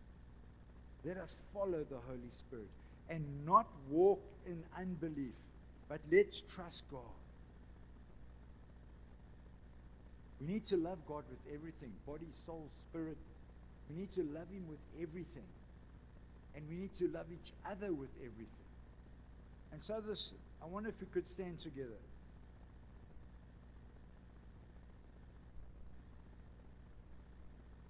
Let 1.04 1.16
us 1.16 1.36
follow 1.52 1.84
the 1.88 1.98
Holy 2.06 2.30
Spirit 2.38 2.68
and 3.10 3.24
not 3.44 3.66
walk 3.90 4.20
in 4.46 4.62
unbelief, 4.78 5.34
but 5.88 6.00
let's 6.10 6.42
trust 6.54 6.84
God. 6.90 7.00
We 10.40 10.54
need 10.54 10.66
to 10.66 10.76
love 10.76 10.98
God 11.06 11.24
with 11.28 11.54
everything 11.54 11.92
body, 12.06 12.26
soul, 12.46 12.68
spirit. 12.90 13.16
We 13.90 13.96
need 14.00 14.14
to 14.14 14.22
love 14.22 14.48
Him 14.52 14.64
with 14.68 14.80
everything. 15.00 15.48
And 16.54 16.64
we 16.68 16.76
need 16.76 16.98
to 16.98 17.08
love 17.08 17.26
each 17.32 17.52
other 17.70 17.92
with 17.92 18.10
everything. 18.18 18.46
And 19.72 19.82
so, 19.82 20.02
this, 20.06 20.34
I 20.62 20.66
wonder 20.66 20.90
if 20.90 20.94
we 21.00 21.06
could 21.12 21.28
stand 21.28 21.60
together. 21.60 21.98